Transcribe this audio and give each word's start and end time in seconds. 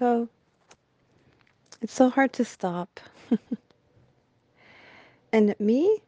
So 0.00 0.30
it's 1.82 1.92
so 1.92 2.08
hard 2.08 2.32
to 2.32 2.44
stop. 2.46 3.00
and 5.32 5.54
me, 5.60 5.98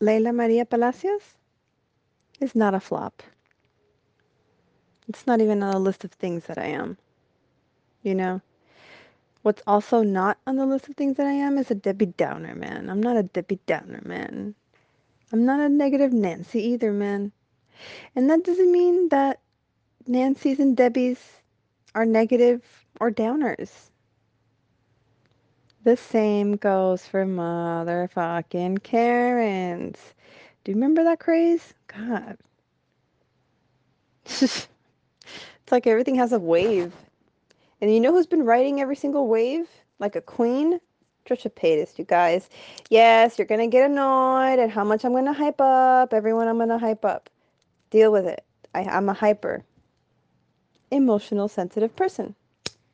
Leila 0.00 0.32
Maria 0.32 0.64
Palacios, 0.64 1.36
is 2.40 2.56
not 2.56 2.74
a 2.74 2.80
flop. 2.80 3.22
It's 5.08 5.28
not 5.28 5.40
even 5.40 5.62
on 5.62 5.74
the 5.74 5.78
list 5.78 6.02
of 6.02 6.10
things 6.10 6.46
that 6.46 6.58
I 6.58 6.66
am. 6.66 6.98
You 8.02 8.16
know? 8.16 8.40
What's 9.42 9.62
also 9.64 10.02
not 10.02 10.38
on 10.44 10.56
the 10.56 10.66
list 10.66 10.88
of 10.88 10.96
things 10.96 11.18
that 11.18 11.26
I 11.28 11.34
am 11.34 11.58
is 11.58 11.70
a 11.70 11.76
Debbie 11.76 12.06
Downer, 12.06 12.56
man. 12.56 12.90
I'm 12.90 13.00
not 13.00 13.16
a 13.16 13.22
Debbie 13.22 13.60
Downer, 13.66 14.02
man. 14.04 14.56
I'm 15.32 15.44
not 15.44 15.60
a 15.60 15.68
negative 15.68 16.12
Nancy 16.12 16.64
either, 16.70 16.92
man. 16.92 17.30
And 18.16 18.28
that 18.28 18.42
doesn't 18.42 18.72
mean 18.72 19.10
that 19.10 19.38
Nancy's 20.08 20.58
and 20.58 20.76
Debbie's 20.76 21.20
are 21.96 22.04
negative 22.04 22.62
or 23.00 23.10
downers. 23.10 23.70
The 25.84 25.96
same 25.96 26.56
goes 26.56 27.06
for 27.06 27.24
motherfucking 27.24 28.82
Karens. 28.82 29.96
Do 30.62 30.72
you 30.72 30.76
remember 30.76 31.02
that 31.04 31.20
craze? 31.20 31.72
God. 31.86 32.36
it's 34.26 34.68
like 35.70 35.86
everything 35.86 36.16
has 36.16 36.32
a 36.32 36.38
wave. 36.38 36.92
And 37.80 37.92
you 37.92 38.00
know 38.00 38.12
who's 38.12 38.26
been 38.26 38.44
writing 38.44 38.80
every 38.80 38.96
single 38.96 39.26
wave? 39.26 39.66
Like 39.98 40.16
a 40.16 40.20
queen? 40.20 40.78
Trisha 41.24 41.50
Paytas, 41.50 41.98
you 41.98 42.04
guys. 42.04 42.50
Yes, 42.90 43.38
you're 43.38 43.46
going 43.46 43.60
to 43.60 43.66
get 43.66 43.90
annoyed 43.90 44.58
at 44.58 44.70
how 44.70 44.84
much 44.84 45.04
I'm 45.04 45.12
going 45.12 45.24
to 45.24 45.32
hype 45.32 45.60
up. 45.60 46.12
Everyone 46.12 46.46
I'm 46.46 46.56
going 46.56 46.68
to 46.68 46.78
hype 46.78 47.04
up. 47.04 47.30
Deal 47.90 48.12
with 48.12 48.26
it. 48.26 48.44
I, 48.74 48.82
I'm 48.82 49.08
a 49.08 49.14
hyper, 49.14 49.64
emotional, 50.90 51.48
sensitive 51.48 51.94
person. 51.96 52.34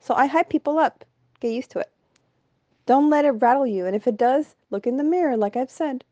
So 0.01 0.15
I 0.15 0.27
hype 0.27 0.49
people 0.49 0.79
up. 0.79 1.05
Get 1.41 1.53
used 1.53 1.71
to 1.73 1.81
it. 1.81 1.91
Don't 2.87 3.11
let 3.11 3.25
it 3.25 3.31
rattle 3.31 3.67
you. 3.67 3.87
And 3.87 3.95
if 3.95 4.07
it 4.07 4.17
does, 4.17 4.57
look 4.71 4.87
in 4.87 4.97
the 4.97 5.05
mirror, 5.05 5.37
like 5.37 5.57
I've 5.57 5.71
said. 5.71 6.05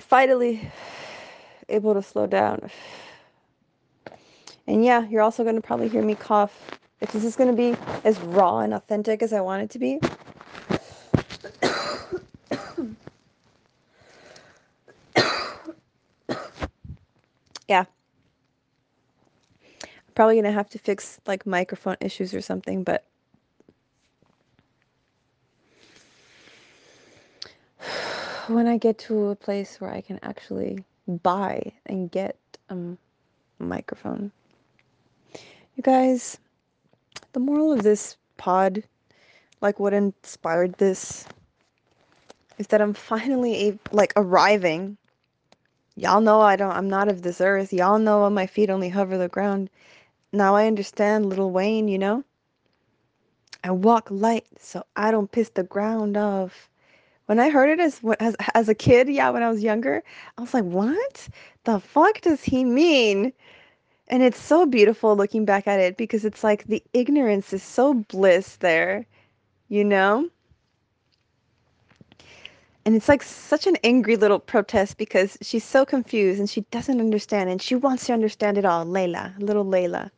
Finally, 0.00 0.70
able 1.68 1.94
to 1.94 2.02
slow 2.02 2.26
down. 2.26 2.70
And 4.66 4.84
yeah, 4.84 5.06
you're 5.08 5.22
also 5.22 5.42
going 5.42 5.56
to 5.56 5.62
probably 5.62 5.88
hear 5.88 6.02
me 6.02 6.14
cough. 6.14 6.78
If 7.00 7.12
this 7.12 7.24
is 7.24 7.34
going 7.34 7.50
to 7.50 7.56
be 7.56 7.76
as 8.04 8.20
raw 8.20 8.60
and 8.60 8.72
authentic 8.72 9.22
as 9.22 9.32
I 9.32 9.40
want 9.40 9.62
it 9.62 9.70
to 9.70 9.78
be. 9.78 9.98
Yeah. 17.72 17.86
I'm 19.82 20.14
probably 20.14 20.34
going 20.34 20.44
to 20.44 20.52
have 20.52 20.68
to 20.70 20.78
fix 20.78 21.18
like 21.26 21.46
microphone 21.46 21.96
issues 22.02 22.34
or 22.34 22.42
something, 22.42 22.84
but 22.84 23.06
when 28.48 28.66
I 28.66 28.76
get 28.76 28.98
to 29.08 29.28
a 29.28 29.36
place 29.36 29.80
where 29.80 29.90
I 29.90 30.02
can 30.02 30.18
actually 30.22 30.84
buy 31.08 31.72
and 31.86 32.10
get 32.10 32.36
a 32.68 32.76
microphone. 33.58 34.30
You 35.76 35.82
guys, 35.82 36.36
the 37.32 37.40
moral 37.40 37.72
of 37.72 37.82
this 37.82 38.18
pod, 38.36 38.82
like 39.62 39.80
what 39.80 39.94
inspired 39.94 40.74
this, 40.74 41.24
is 42.58 42.66
that 42.66 42.82
I'm 42.82 42.92
finally 42.92 43.70
a- 43.70 43.78
like 43.96 44.12
arriving. 44.14 44.98
Y'all 45.96 46.20
know 46.20 46.40
I 46.40 46.56
don't. 46.56 46.72
I'm 46.72 46.88
not 46.88 47.08
of 47.08 47.22
this 47.22 47.40
earth. 47.40 47.72
Y'all 47.72 47.98
know 47.98 48.28
my 48.30 48.46
feet 48.46 48.70
only 48.70 48.88
hover 48.88 49.18
the 49.18 49.28
ground. 49.28 49.70
Now 50.32 50.54
I 50.54 50.66
understand, 50.66 51.26
Lil 51.26 51.50
Wayne. 51.50 51.88
You 51.88 51.98
know. 51.98 52.24
I 53.64 53.70
walk 53.70 54.08
light 54.10 54.46
so 54.58 54.84
I 54.96 55.10
don't 55.10 55.30
piss 55.30 55.50
the 55.50 55.62
ground 55.62 56.16
off. 56.16 56.68
When 57.26 57.38
I 57.38 57.50
heard 57.50 57.70
it 57.70 57.80
as 57.80 58.00
as 58.20 58.36
as 58.54 58.68
a 58.68 58.74
kid, 58.74 59.08
yeah, 59.08 59.30
when 59.30 59.42
I 59.42 59.50
was 59.50 59.62
younger, 59.62 60.02
I 60.36 60.40
was 60.40 60.54
like, 60.54 60.64
"What 60.64 61.28
the 61.64 61.78
fuck 61.80 62.20
does 62.22 62.42
he 62.42 62.64
mean?" 62.64 63.32
And 64.08 64.22
it's 64.22 64.40
so 64.40 64.66
beautiful 64.66 65.16
looking 65.16 65.44
back 65.44 65.66
at 65.66 65.80
it 65.80 65.96
because 65.96 66.24
it's 66.24 66.44
like 66.44 66.64
the 66.64 66.82
ignorance 66.92 67.52
is 67.52 67.62
so 67.62 67.94
bliss 67.94 68.56
there, 68.56 69.06
you 69.68 69.84
know? 69.84 70.28
And 72.84 72.96
it's 72.96 73.08
like 73.08 73.22
such 73.22 73.66
an 73.66 73.76
angry 73.84 74.16
little 74.16 74.40
protest 74.40 74.96
because 74.96 75.38
she's 75.40 75.64
so 75.64 75.84
confused 75.84 76.40
and 76.40 76.50
she 76.50 76.62
doesn't 76.72 77.00
understand 77.00 77.48
and 77.48 77.62
she 77.62 77.76
wants 77.76 78.06
to 78.06 78.12
understand 78.12 78.58
it 78.58 78.64
all. 78.64 78.84
Layla, 78.84 79.38
little 79.38 79.64
Layla. 79.64 80.10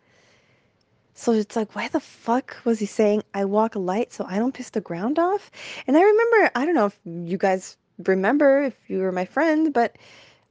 So 1.15 1.33
it's 1.33 1.55
like, 1.55 1.77
why 1.77 1.89
the 1.89 2.01
fuck 2.01 2.57
was 2.65 2.81
he 2.81 2.87
saying, 2.87 3.23
I 3.35 3.45
walk 3.45 3.77
light 3.77 4.13
so 4.13 4.25
I 4.29 4.39
don't 4.39 4.55
piss 4.55 4.71
the 4.71 4.81
ground 4.81 5.19
off? 5.19 5.51
And 5.87 5.97
I 5.97 6.03
remember, 6.03 6.51
I 6.55 6.65
don't 6.65 6.75
know 6.75 6.87
if 6.87 6.99
you 7.05 7.39
guys 7.39 7.77
remember, 8.05 8.65
if 8.65 8.75
you 8.89 8.99
were 8.99 9.13
my 9.13 9.25
friend, 9.25 9.73
but 9.73 9.97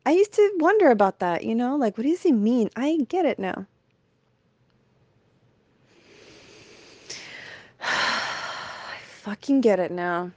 I 0.06 0.12
used 0.12 0.34
to 0.34 0.52
wonder 0.58 0.90
about 0.90 1.20
that, 1.20 1.44
you 1.44 1.56
know? 1.56 1.76
Like, 1.76 1.98
what 1.98 2.06
does 2.06 2.22
he 2.22 2.32
mean? 2.32 2.70
I 2.76 2.98
get 3.10 3.26
it 3.26 3.40
now. 3.40 3.66
I 7.82 8.98
fucking 9.24 9.62
get 9.62 9.80
it 9.80 9.92
now. 9.92 10.32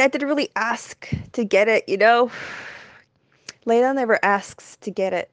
I 0.00 0.08
didn't 0.08 0.28
really 0.28 0.50
ask 0.56 1.08
to 1.32 1.44
get 1.44 1.68
it, 1.68 1.88
you 1.88 1.96
know? 1.96 2.30
Layla 3.66 3.94
never 3.94 4.18
asks 4.24 4.76
to 4.82 4.90
get 4.90 5.12
it. 5.12 5.30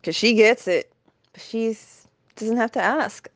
Because 0.00 0.16
she 0.16 0.34
gets 0.34 0.68
it. 0.68 0.92
But 1.32 1.42
she 1.42 1.76
doesn't 2.36 2.56
have 2.56 2.72
to 2.72 2.82
ask. 2.82 3.28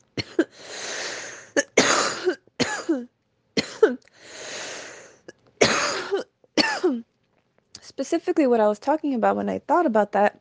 Specifically, 7.80 8.46
what 8.46 8.60
I 8.60 8.68
was 8.68 8.78
talking 8.78 9.14
about 9.14 9.36
when 9.36 9.48
I 9.48 9.58
thought 9.60 9.86
about 9.86 10.12
that 10.12 10.40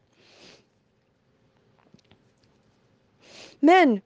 men. 3.61 4.01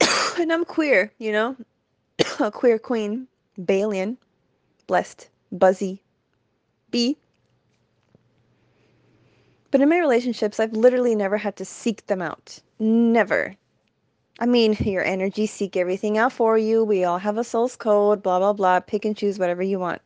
and 0.38 0.52
I'm 0.52 0.64
queer, 0.64 1.12
you 1.18 1.32
know? 1.32 1.56
a 2.40 2.50
queer 2.50 2.78
queen, 2.78 3.26
Balian, 3.58 4.16
blessed, 4.86 5.28
buzzy, 5.52 6.02
bee. 6.90 7.16
But 9.70 9.80
in 9.80 9.88
my 9.88 9.98
relationships, 9.98 10.60
I've 10.60 10.72
literally 10.72 11.14
never 11.14 11.36
had 11.36 11.56
to 11.56 11.64
seek 11.64 12.06
them 12.06 12.22
out. 12.22 12.58
Never. 12.78 13.56
I 14.38 14.46
mean, 14.46 14.76
your 14.80 15.04
energy 15.04 15.46
seek 15.46 15.76
everything 15.76 16.18
out 16.18 16.32
for 16.32 16.58
you. 16.58 16.84
We 16.84 17.04
all 17.04 17.18
have 17.18 17.38
a 17.38 17.44
soul's 17.44 17.76
code, 17.76 18.22
blah, 18.22 18.38
blah, 18.38 18.52
blah. 18.52 18.80
Pick 18.80 19.04
and 19.04 19.16
choose 19.16 19.38
whatever 19.38 19.62
you 19.62 19.78
want. 19.78 20.02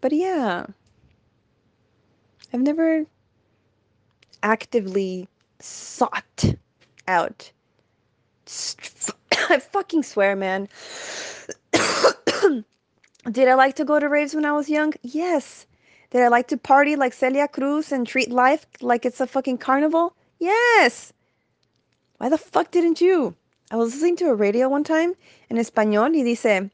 But 0.00 0.12
yeah, 0.12 0.66
I've 2.52 2.60
never 2.60 3.04
actively 4.42 5.28
sought 5.60 6.44
out. 7.06 7.50
I 9.50 9.58
fucking 9.58 10.02
swear, 10.04 10.36
man. 10.36 10.68
Did 13.30 13.48
I 13.48 13.54
like 13.54 13.76
to 13.76 13.84
go 13.84 13.98
to 13.98 14.08
raves 14.08 14.34
when 14.34 14.44
I 14.44 14.52
was 14.52 14.68
young? 14.68 14.94
Yes. 15.02 15.66
Did 16.10 16.22
I 16.22 16.28
like 16.28 16.48
to 16.48 16.56
party 16.56 16.96
like 16.96 17.12
Celia 17.12 17.48
Cruz 17.48 17.92
and 17.92 18.06
treat 18.06 18.30
life 18.30 18.66
like 18.80 19.04
it's 19.04 19.20
a 19.20 19.26
fucking 19.26 19.58
carnival? 19.58 20.14
Yes. 20.38 21.12
Why 22.18 22.28
the 22.28 22.38
fuck 22.38 22.70
didn't 22.70 23.00
you? 23.00 23.34
I 23.70 23.76
was 23.76 23.92
listening 23.92 24.16
to 24.16 24.30
a 24.30 24.34
radio 24.34 24.68
one 24.68 24.84
time 24.84 25.14
in 25.50 25.58
español 25.58 26.16
y 26.16 26.22
dice, 26.22 26.70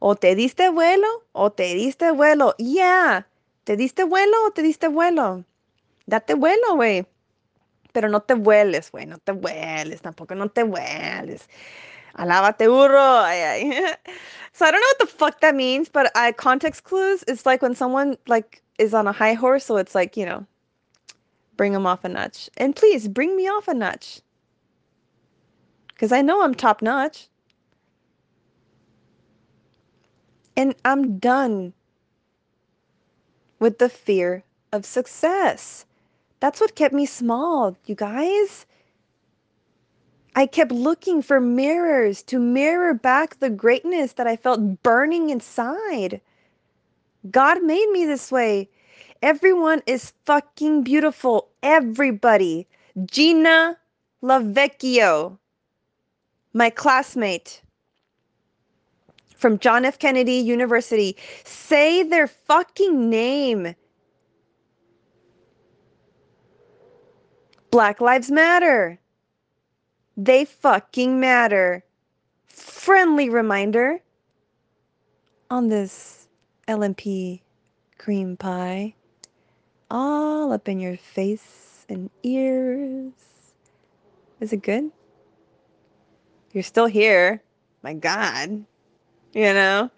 o 0.00 0.14
te 0.14 0.34
diste 0.34 0.70
vuelo 0.72 1.24
o 1.34 1.50
te 1.50 1.74
diste 1.74 2.10
vuelo. 2.16 2.54
Yeah. 2.58 3.26
¿Te 3.64 3.76
diste 3.76 4.04
vuelo 4.04 4.46
o 4.46 4.50
te 4.50 4.62
diste 4.62 4.88
vuelo? 4.88 5.44
Date 6.06 6.34
vuelo, 6.34 6.76
güey. 6.76 7.04
Pero 7.92 8.08
no 8.08 8.20
te 8.20 8.32
vueles, 8.32 8.90
güey. 8.90 9.04
No 9.04 9.18
te 9.18 9.32
vueles. 9.32 10.00
Tampoco 10.00 10.34
no 10.34 10.48
te 10.48 10.62
vueles. 10.62 11.48
Alábate, 12.18 12.66
burro. 12.66 13.00
Ay, 13.00 13.44
ay. 13.44 13.96
so 14.52 14.66
I 14.66 14.70
don't 14.72 14.80
know 14.80 14.88
what 14.98 14.98
the 15.00 15.06
fuck 15.06 15.40
that 15.40 15.54
means, 15.54 15.88
but 15.88 16.10
I 16.16 16.32
context 16.32 16.84
clues. 16.84 17.24
It's 17.28 17.46
like 17.46 17.62
when 17.62 17.74
someone 17.74 18.18
like 18.26 18.62
is 18.78 18.94
on 18.94 19.06
a 19.06 19.12
high 19.12 19.34
horse, 19.34 19.64
so 19.66 19.76
it's 19.76 19.94
like 19.94 20.16
you 20.16 20.26
know, 20.26 20.46
bring 21.56 21.72
them 21.72 21.86
off 21.86 22.04
a 22.04 22.08
notch. 22.08 22.50
And 22.58 22.76
please 22.76 23.08
bring 23.08 23.36
me 23.36 23.48
off 23.48 23.68
a 23.68 23.74
notch, 23.74 24.20
because 25.88 26.12
I 26.12 26.22
know 26.22 26.42
I'm 26.42 26.54
top 26.54 26.82
notch. 26.82 27.28
And 30.56 30.74
I'm 30.84 31.18
done 31.18 31.72
with 33.60 33.78
the 33.78 33.88
fear 33.88 34.42
of 34.72 34.84
success. 34.84 35.86
That's 36.40 36.60
what 36.60 36.74
kept 36.74 36.94
me 36.94 37.06
small, 37.06 37.76
you 37.86 37.94
guys. 37.94 38.66
I 40.38 40.46
kept 40.46 40.70
looking 40.70 41.20
for 41.20 41.40
mirrors 41.40 42.22
to 42.22 42.38
mirror 42.38 42.94
back 42.94 43.40
the 43.40 43.50
greatness 43.50 44.12
that 44.12 44.28
I 44.28 44.36
felt 44.36 44.84
burning 44.84 45.30
inside. 45.30 46.20
God 47.28 47.60
made 47.64 47.90
me 47.90 48.06
this 48.06 48.30
way. 48.30 48.68
Everyone 49.20 49.82
is 49.84 50.12
fucking 50.26 50.84
beautiful. 50.84 51.48
Everybody. 51.64 52.68
Gina 53.04 53.76
Lovecchio, 54.22 55.36
my 56.52 56.70
classmate 56.70 57.60
from 59.36 59.58
John 59.58 59.84
F. 59.84 59.98
Kennedy 59.98 60.34
University, 60.34 61.16
say 61.42 62.04
their 62.04 62.28
fucking 62.28 63.10
name. 63.10 63.74
Black 67.72 68.00
Lives 68.00 68.30
Matter. 68.30 69.00
They 70.18 70.44
fucking 70.44 71.20
matter. 71.20 71.84
Friendly 72.48 73.30
reminder 73.30 74.00
on 75.48 75.68
this 75.68 76.26
LMP 76.66 77.40
cream 77.98 78.36
pie. 78.36 78.96
All 79.92 80.52
up 80.52 80.68
in 80.68 80.80
your 80.80 80.96
face 80.96 81.86
and 81.88 82.10
ears. 82.24 83.12
Is 84.40 84.52
it 84.52 84.62
good? 84.62 84.90
You're 86.52 86.64
still 86.64 86.86
here. 86.86 87.40
My 87.84 87.94
God. 87.94 88.64
You 89.34 89.54
know? 89.54 89.88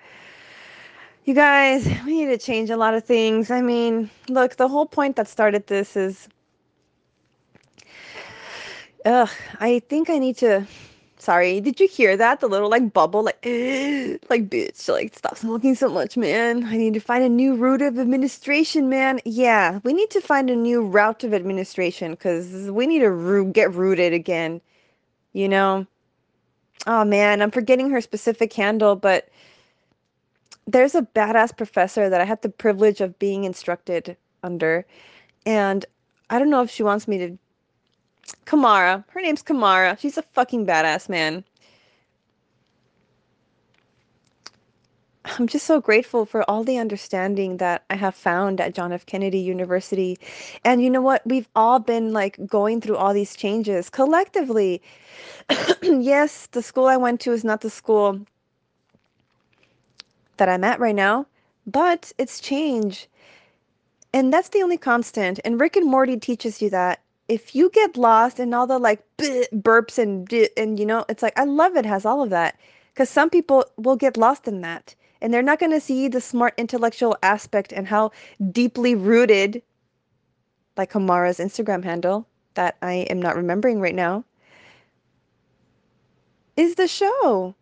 You 1.24 1.32
guys, 1.32 1.86
we 2.04 2.24
need 2.24 2.26
to 2.26 2.36
change 2.36 2.68
a 2.68 2.76
lot 2.76 2.92
of 2.92 3.04
things. 3.04 3.50
I 3.50 3.62
mean, 3.62 4.10
look, 4.28 4.56
the 4.56 4.68
whole 4.68 4.84
point 4.84 5.16
that 5.16 5.28
started 5.28 5.66
this 5.66 5.96
is 5.96 6.28
Ugh, 9.04 9.30
I 9.60 9.78
think 9.88 10.10
I 10.10 10.18
need 10.18 10.36
to. 10.38 10.66
Sorry, 11.18 11.60
did 11.60 11.80
you 11.80 11.88
hear 11.88 12.16
that? 12.16 12.40
The 12.40 12.48
little 12.48 12.70
like 12.70 12.92
bubble, 12.92 13.22
like, 13.22 13.44
like 14.30 14.48
bitch, 14.48 14.88
like 14.88 15.14
stop 15.16 15.36
smoking 15.36 15.74
so 15.74 15.88
much, 15.88 16.16
man. 16.16 16.64
I 16.64 16.76
need 16.76 16.94
to 16.94 17.00
find 17.00 17.22
a 17.24 17.28
new 17.28 17.54
route 17.54 17.82
of 17.82 17.98
administration, 17.98 18.88
man. 18.88 19.20
Yeah, 19.24 19.80
we 19.84 19.92
need 19.92 20.10
to 20.10 20.20
find 20.20 20.50
a 20.50 20.56
new 20.56 20.82
route 20.82 21.24
of 21.24 21.34
administration 21.34 22.12
because 22.12 22.70
we 22.70 22.86
need 22.86 23.00
to 23.00 23.50
get 23.52 23.72
rooted 23.74 24.12
again. 24.12 24.60
You 25.32 25.48
know? 25.48 25.86
Oh 26.86 27.04
man, 27.04 27.42
I'm 27.42 27.50
forgetting 27.50 27.90
her 27.90 28.00
specific 28.00 28.52
handle, 28.52 28.96
but 28.96 29.28
there's 30.66 30.94
a 30.94 31.02
badass 31.02 31.56
professor 31.56 32.08
that 32.08 32.20
I 32.20 32.24
had 32.24 32.42
the 32.42 32.48
privilege 32.48 33.00
of 33.00 33.18
being 33.18 33.44
instructed 33.44 34.16
under, 34.42 34.86
and 35.46 35.84
I 36.30 36.38
don't 36.38 36.50
know 36.50 36.62
if 36.62 36.70
she 36.70 36.82
wants 36.82 37.08
me 37.08 37.18
to 37.18 37.38
Camara. 38.44 39.04
Her 39.08 39.20
name's 39.20 39.42
Camara. 39.42 39.96
She's 40.00 40.18
a 40.18 40.22
fucking 40.22 40.66
badass, 40.66 41.08
man. 41.08 41.44
I'm 45.24 45.46
just 45.46 45.66
so 45.66 45.80
grateful 45.80 46.24
for 46.24 46.48
all 46.50 46.64
the 46.64 46.78
understanding 46.78 47.58
that 47.58 47.84
I 47.90 47.96
have 47.96 48.14
found 48.14 48.60
at 48.60 48.74
John 48.74 48.92
F. 48.92 49.04
Kennedy 49.04 49.38
University. 49.38 50.18
And 50.64 50.82
you 50.82 50.88
know 50.90 51.02
what? 51.02 51.22
We've 51.26 51.48
all 51.54 51.78
been 51.78 52.12
like 52.12 52.38
going 52.46 52.80
through 52.80 52.96
all 52.96 53.12
these 53.12 53.36
changes 53.36 53.90
collectively. 53.90 54.82
yes, 55.82 56.46
the 56.52 56.62
school 56.62 56.86
I 56.86 56.96
went 56.96 57.20
to 57.20 57.32
is 57.32 57.44
not 57.44 57.60
the 57.60 57.70
school 57.70 58.20
that 60.38 60.48
I'm 60.48 60.64
at 60.64 60.80
right 60.80 60.94
now, 60.94 61.26
but 61.66 62.12
it's 62.16 62.40
change. 62.40 63.08
And 64.12 64.32
that's 64.32 64.48
the 64.48 64.62
only 64.62 64.78
constant. 64.78 65.38
And 65.44 65.60
Rick 65.60 65.76
and 65.76 65.88
Morty 65.88 66.16
teaches 66.16 66.62
you 66.62 66.70
that 66.70 67.00
if 67.30 67.54
you 67.54 67.70
get 67.70 67.96
lost 67.96 68.40
in 68.40 68.54
all 68.54 68.66
the 68.66 68.78
like 68.78 69.02
burps 69.18 69.98
and 69.98 70.32
and 70.56 70.78
you 70.78 70.86
know 70.86 71.04
it's 71.08 71.22
like 71.22 71.38
i 71.38 71.44
love 71.44 71.76
it 71.76 71.86
has 71.86 72.04
all 72.04 72.22
of 72.22 72.30
that 72.30 72.58
because 72.92 73.08
some 73.08 73.30
people 73.30 73.64
will 73.76 73.96
get 73.96 74.16
lost 74.16 74.48
in 74.48 74.60
that 74.62 74.94
and 75.22 75.32
they're 75.32 75.48
not 75.50 75.58
going 75.58 75.72
to 75.72 75.80
see 75.80 76.08
the 76.08 76.20
smart 76.20 76.54
intellectual 76.56 77.16
aspect 77.22 77.72
and 77.72 77.86
how 77.86 78.10
deeply 78.52 78.94
rooted 78.94 79.62
like 80.76 80.90
Camara's 80.90 81.38
instagram 81.38 81.84
handle 81.84 82.26
that 82.54 82.76
i 82.82 82.92
am 83.14 83.22
not 83.22 83.36
remembering 83.36 83.80
right 83.80 83.94
now 83.94 84.24
is 86.60 86.74
the 86.74 86.88
show. 86.88 87.54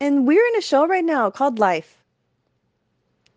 And 0.00 0.26
we're 0.26 0.46
in 0.48 0.56
a 0.56 0.62
show 0.62 0.86
right 0.86 1.04
now 1.04 1.30
called 1.30 1.58
life. 1.58 2.02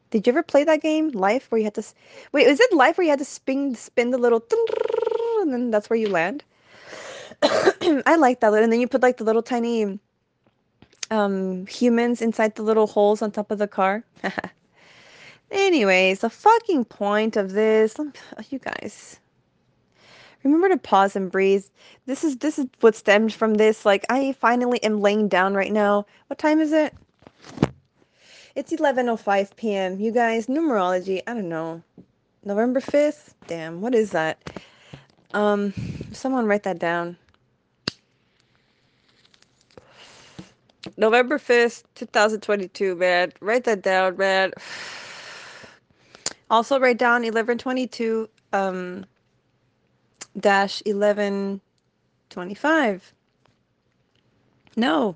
Did 0.09 0.25
you 0.25 0.31
ever 0.33 0.43
play 0.43 0.63
that 0.63 0.81
game 0.81 1.09
life 1.09 1.51
where 1.51 1.59
you 1.59 1.65
had 1.65 1.75
to 1.75 1.83
wait 2.31 2.47
is 2.47 2.59
it 2.59 2.73
life 2.73 2.97
where 2.97 3.05
you 3.05 3.11
had 3.11 3.19
to 3.19 3.25
spin 3.25 3.75
spin 3.75 4.09
the 4.09 4.17
little 4.17 4.39
and 5.53 5.63
then 5.63 5.71
that's 5.71 5.89
where 5.89 5.97
you 5.97 6.09
land. 6.09 6.43
I 7.41 8.15
like 8.17 8.39
that. 8.41 8.53
And 8.53 8.71
then 8.71 8.79
you 8.79 8.87
put 8.87 9.01
like 9.01 9.17
the 9.17 9.23
little 9.23 9.41
tiny 9.41 9.99
um, 11.11 11.65
humans 11.67 12.21
inside 12.21 12.55
the 12.55 12.61
little 12.63 12.87
holes 12.87 13.21
on 13.21 13.31
top 13.31 13.51
of 13.51 13.57
the 13.57 13.67
car. 13.67 14.03
Anyways, 15.51 16.19
the 16.19 16.29
fucking 16.29 16.85
point 16.85 17.35
of 17.35 17.53
this, 17.53 17.95
you 18.49 18.59
guys, 18.59 19.19
remember 20.43 20.69
to 20.69 20.77
pause 20.77 21.15
and 21.15 21.31
breathe. 21.31 21.65
This 22.05 22.23
is 22.23 22.37
this 22.37 22.59
is 22.59 22.67
what 22.81 22.95
stemmed 22.95 23.33
from 23.33 23.55
this. 23.55 23.85
Like 23.85 24.05
I 24.09 24.33
finally 24.33 24.81
am 24.83 25.01
laying 25.01 25.27
down 25.27 25.55
right 25.55 25.71
now. 25.71 26.05
What 26.27 26.37
time 26.37 26.59
is 26.59 26.71
it? 26.71 26.93
It's 28.55 28.71
11:05 28.71 29.55
p.m. 29.55 29.99
You 29.99 30.11
guys, 30.11 30.45
numerology. 30.47 31.21
I 31.25 31.33
don't 31.33 31.49
know. 31.49 31.81
November 32.43 32.79
5th. 32.79 33.33
Damn, 33.47 33.81
what 33.81 33.95
is 33.95 34.11
that? 34.11 34.37
Um, 35.33 35.73
someone 36.11 36.47
write 36.47 36.63
that 36.63 36.79
down. 36.79 37.17
November 40.97 41.37
5th, 41.37 41.83
2022, 41.95 42.95
man. 42.95 43.31
Write 43.41 43.65
that 43.65 43.81
down, 43.81 44.15
man. 44.17 44.53
Also 46.51 46.79
write 46.79 46.97
down 46.97 47.21
1122 47.21 48.27
um 48.53 49.05
dash 50.39 50.81
1125. 50.87 53.13
No. 54.75 55.15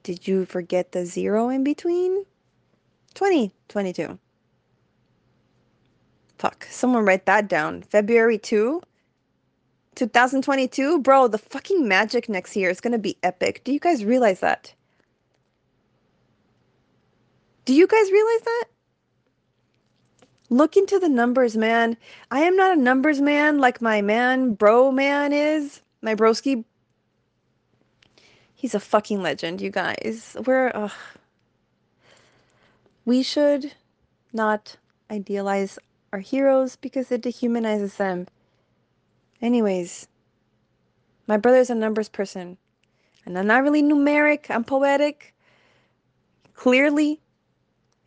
Did 0.02 0.26
you 0.26 0.44
forget 0.46 0.92
the 0.92 1.04
zero 1.04 1.48
in 1.48 1.62
between? 1.62 2.24
2022. 3.14 4.18
Fuck, 6.38 6.66
someone 6.70 7.04
write 7.04 7.26
that 7.26 7.48
down. 7.48 7.82
February 7.82 8.38
2, 8.38 8.80
2022? 9.94 11.00
Bro, 11.00 11.28
the 11.28 11.38
fucking 11.38 11.86
magic 11.86 12.28
next 12.28 12.56
year 12.56 12.70
is 12.70 12.80
gonna 12.80 12.98
be 12.98 13.18
epic. 13.22 13.60
Do 13.64 13.72
you 13.72 13.78
guys 13.78 14.04
realize 14.04 14.40
that? 14.40 14.72
Do 17.66 17.74
you 17.74 17.86
guys 17.86 18.10
realize 18.10 18.40
that? 18.42 18.64
Look 20.50 20.76
into 20.76 20.98
the 20.98 21.08
numbers, 21.08 21.56
man. 21.56 21.96
I 22.32 22.40
am 22.40 22.56
not 22.56 22.76
a 22.76 22.80
numbers 22.80 23.20
man 23.20 23.58
like 23.58 23.80
my 23.80 24.02
man, 24.02 24.54
bro 24.54 24.90
man 24.90 25.32
is. 25.32 25.80
My 26.02 26.16
broski. 26.16 26.64
He's 28.54 28.74
a 28.74 28.80
fucking 28.80 29.22
legend, 29.22 29.60
you 29.60 29.70
guys. 29.70 30.36
We're. 30.44 30.72
Uh, 30.74 30.88
we 33.04 33.22
should 33.22 33.72
not 34.32 34.76
idealize 35.10 35.78
our 36.12 36.18
heroes 36.18 36.76
because 36.76 37.10
it 37.12 37.22
dehumanizes 37.22 37.96
them. 37.96 38.26
Anyways, 39.40 40.08
my 41.26 41.36
brother's 41.36 41.70
a 41.70 41.74
numbers 41.74 42.08
person. 42.08 42.56
And 43.24 43.38
I'm 43.38 43.46
not 43.46 43.62
really 43.62 43.82
numeric, 43.82 44.50
I'm 44.50 44.64
poetic. 44.64 45.34
Clearly, 46.54 47.20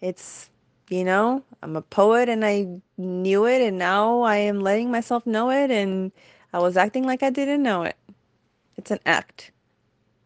it's 0.02 0.50
you 0.94 1.04
know, 1.04 1.44
I'm 1.64 1.76
a 1.76 1.82
poet 1.82 2.30
and 2.30 2.46
I 2.46 2.68
knew 2.98 3.48
it, 3.48 3.64
and 3.64 3.80
now 3.80 4.22
I 4.22 4.36
am 4.38 4.60
letting 4.60 4.92
myself 4.92 5.26
know 5.26 5.50
it, 5.50 5.72
and 5.72 6.12
I 6.54 6.60
was 6.60 6.78
acting 6.78 7.04
like 7.04 7.24
I 7.24 7.32
didn't 7.32 7.64
know 7.64 7.82
it. 7.82 7.98
It's 8.78 8.92
an 8.92 9.00
act. 9.04 9.50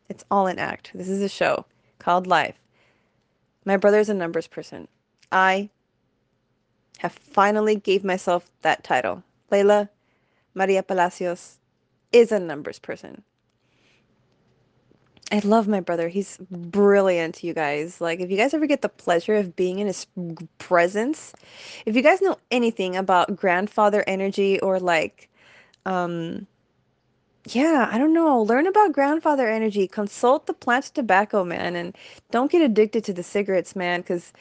It's 0.09 0.25
all 0.29 0.47
an 0.47 0.59
act. 0.59 0.91
This 0.93 1.07
is 1.07 1.21
a 1.21 1.29
show 1.29 1.65
called 1.99 2.27
Life. 2.27 2.59
My 3.63 3.77
brother's 3.77 4.09
a 4.09 4.13
numbers 4.13 4.47
person. 4.47 4.89
I 5.31 5.69
have 6.97 7.13
finally 7.13 7.77
gave 7.77 8.03
myself 8.03 8.51
that 8.61 8.83
title. 8.83 9.23
Layla 9.49 9.87
Maria 10.53 10.83
Palacios 10.83 11.59
is 12.11 12.33
a 12.33 12.39
numbers 12.39 12.79
person. 12.79 13.23
I 15.31 15.39
love 15.39 15.67
my 15.67 15.81
brother. 15.81 16.07
He's 16.07 16.37
brilliant, 16.49 17.43
you 17.43 17.53
guys. 17.53 17.99
Like, 17.99 18.21
if 18.21 18.31
you 18.31 18.37
guys 18.37 18.53
ever 18.53 18.65
get 18.65 18.81
the 18.81 18.89
pleasure 18.89 19.35
of 19.35 19.55
being 19.57 19.79
in 19.79 19.87
his 19.87 20.07
presence, 20.57 21.33
if 21.85 21.95
you 21.97 22.01
guys 22.01 22.21
know 22.21 22.37
anything 22.49 22.95
about 22.95 23.35
grandfather 23.35 24.05
energy 24.07 24.59
or 24.61 24.79
like, 24.79 25.29
um, 25.85 26.47
yeah, 27.49 27.89
I 27.91 27.97
don't 27.97 28.13
know, 28.13 28.41
learn 28.41 28.67
about 28.67 28.93
grandfather 28.93 29.49
energy, 29.49 29.87
consult 29.87 30.47
the 30.47 30.53
plant 30.53 30.85
tobacco, 30.85 31.43
man, 31.43 31.75
and 31.75 31.95
don't 32.31 32.51
get 32.51 32.61
addicted 32.61 33.03
to 33.05 33.13
the 33.13 33.23
cigarettes, 33.23 33.75
man, 33.75 34.01
because 34.01 34.31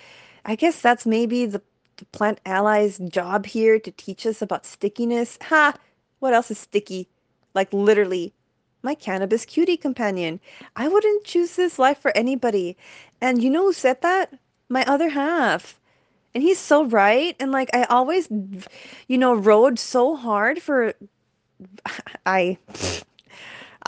I 0.44 0.54
guess 0.54 0.80
that's 0.80 1.06
maybe 1.06 1.46
the, 1.46 1.62
the 1.96 2.04
plant 2.06 2.40
ally's 2.46 2.98
job 2.98 3.46
here 3.46 3.80
to 3.80 3.90
teach 3.92 4.24
us 4.24 4.40
about 4.40 4.64
stickiness. 4.66 5.38
Ha! 5.42 5.74
What 6.20 6.34
else 6.34 6.50
is 6.50 6.58
sticky? 6.58 7.08
Like, 7.54 7.72
literally 7.72 8.34
my 8.86 8.94
cannabis 8.94 9.44
cutie 9.44 9.76
companion. 9.76 10.40
I 10.76 10.88
wouldn't 10.88 11.24
choose 11.24 11.56
this 11.56 11.78
life 11.78 11.98
for 11.98 12.16
anybody. 12.16 12.76
And 13.20 13.42
you 13.42 13.50
know 13.50 13.64
who 13.64 13.72
said 13.74 14.00
that? 14.00 14.32
My 14.70 14.84
other 14.86 15.10
half. 15.10 15.78
And 16.34 16.42
he's 16.42 16.58
so 16.58 16.84
right. 16.84 17.36
And 17.40 17.52
like, 17.52 17.68
I 17.74 17.84
always, 17.84 18.28
you 19.08 19.18
know, 19.18 19.34
rode 19.34 19.78
so 19.78 20.16
hard 20.16 20.62
for. 20.62 20.94
I. 22.26 22.56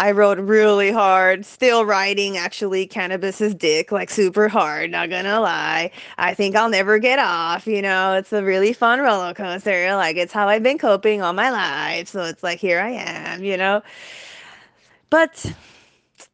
I 0.01 0.13
rode 0.13 0.39
really 0.39 0.93
hard, 0.93 1.45
still 1.45 1.85
riding 1.85 2.37
actually 2.37 2.87
cannabis's 2.87 3.53
dick 3.53 3.91
like 3.91 4.11
super 4.11 4.47
hard, 4.49 4.93
not 4.93 5.11
gonna 5.11 5.41
lie. 5.41 5.91
I 6.19 6.35
think 6.35 6.55
I'll 6.55 6.69
never 6.69 7.01
get 7.01 7.19
off, 7.19 7.67
you 7.67 7.83
know. 7.83 8.15
It's 8.15 8.33
a 8.33 8.45
really 8.45 8.73
fun 8.73 9.01
roller 9.01 9.35
coaster. 9.35 9.97
Like 9.97 10.17
it's 10.17 10.33
how 10.33 10.49
I've 10.49 10.63
been 10.63 10.79
coping 10.79 11.21
all 11.21 11.33
my 11.33 11.51
life. 11.51 12.07
So 12.07 12.23
it's 12.23 12.45
like 12.45 12.61
here 12.61 12.79
I 12.79 12.91
am, 12.91 13.43
you 13.43 13.57
know. 13.57 13.83
But 15.11 15.53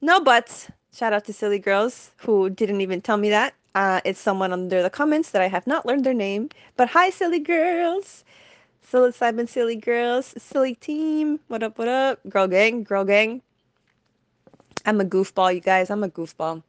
no 0.00 0.21
buts. 0.21 0.71
Shout 0.95 1.12
out 1.12 1.25
to 1.26 1.33
silly 1.33 1.59
girls 1.59 2.11
who 2.19 2.50
didn't 2.50 2.81
even 2.81 3.00
tell 3.00 3.16
me 3.16 3.31
that. 3.31 3.54
Uh, 3.75 4.00
it's 4.04 4.21
someone 4.21 4.52
under 4.52 4.83
the 4.83 4.90
comments 4.90 5.31
that 5.31 5.43
I 5.43 5.49
have 5.49 5.66
not 5.66 5.87
learned 5.87 6.04
their 6.04 6.14
name. 6.14 6.50
But 6.76 6.88
hi, 6.90 7.11
silly 7.11 7.40
girls. 7.40 8.25
Psilocybin 8.90 9.49
silly 9.49 9.76
girls, 9.76 10.35
silly 10.38 10.75
team. 10.76 11.40
What 11.49 11.62
up, 11.62 11.78
what 11.78 11.88
up? 11.88 12.21
Girl 12.28 12.47
gang, 12.47 12.85
girl 12.85 13.04
gang. 13.04 13.43
I'm 14.87 15.00
a 15.00 15.04
goofball, 15.04 15.54
you 15.54 15.61
guys. 15.61 15.90
I'm 15.90 16.04
a 16.04 16.09
goofball. 16.09 16.62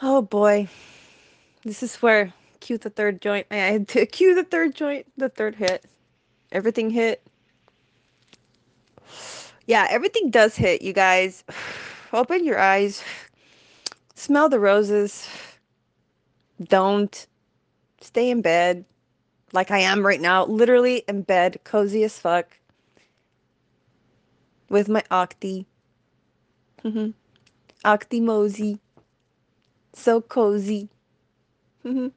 Oh 0.00 0.22
boy. 0.22 0.68
This 1.64 1.82
is 1.82 1.96
where 1.96 2.32
cue 2.60 2.78
the 2.78 2.90
third 2.90 3.20
joint. 3.20 3.46
I 3.50 3.56
had 3.56 3.88
to 3.94 4.06
cue 4.06 4.34
the 4.34 4.44
third 4.44 4.74
joint, 4.74 5.06
the 5.16 5.28
third 5.28 5.56
hit. 5.56 5.84
Everything 6.52 6.90
hit. 6.90 7.22
Yeah, 9.66 9.86
everything 9.90 10.30
does 10.30 10.56
hit, 10.56 10.82
you 10.82 10.92
guys. 10.92 11.44
Open 12.12 12.44
your 12.44 12.58
eyes. 12.58 13.02
Smell 14.14 14.48
the 14.48 14.60
roses. 14.60 15.28
Don't. 16.62 17.26
Stay 18.00 18.30
in 18.30 18.42
bed 18.42 18.84
like 19.52 19.70
I 19.70 19.78
am 19.78 20.04
right 20.04 20.20
now. 20.20 20.44
Literally 20.46 21.04
in 21.08 21.22
bed, 21.22 21.60
cozy 21.64 22.02
as 22.04 22.18
fuck. 22.18 22.58
With 24.68 24.88
my 24.88 25.02
Octi. 25.10 25.66
Mm-hmm. 26.84 27.10
Octi 27.84 28.20
Mosey. 28.20 28.80
So 29.94 30.20
cozy. 30.20 30.88
Mm-hmm. 31.84 32.08